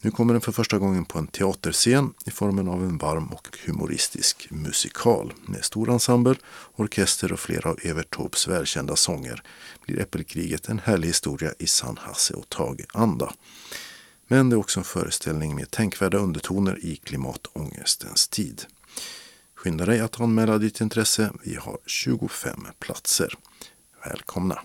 [0.00, 3.48] Nu kommer den för första gången på en teaterscen i formen av en varm och
[3.66, 5.32] humoristisk musikal.
[5.46, 6.34] Med stor ensemble,
[6.76, 9.42] orkester och flera av Evert Taubes välkända sånger
[9.84, 13.32] blir Äppelkriget en härlig historia i sann Hasse och Tage-anda.
[14.26, 18.64] Men det är också en föreställning med tänkvärda undertoner i klimatångestens tid.
[19.54, 21.32] Skynda dig att anmäla ditt intresse.
[21.44, 23.34] Vi har 25 platser.
[24.04, 24.60] Välkomna!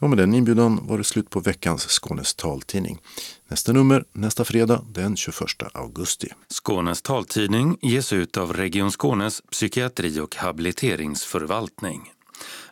[0.00, 2.98] Och med den inbjudan var det slut på veckans Skånes taltidning.
[3.48, 5.36] Nästa nummer nästa fredag den 21
[5.74, 6.28] augusti.
[6.48, 12.13] Skånes taltidning ges ut av Region Skånes psykiatri och habiliteringsförvaltning.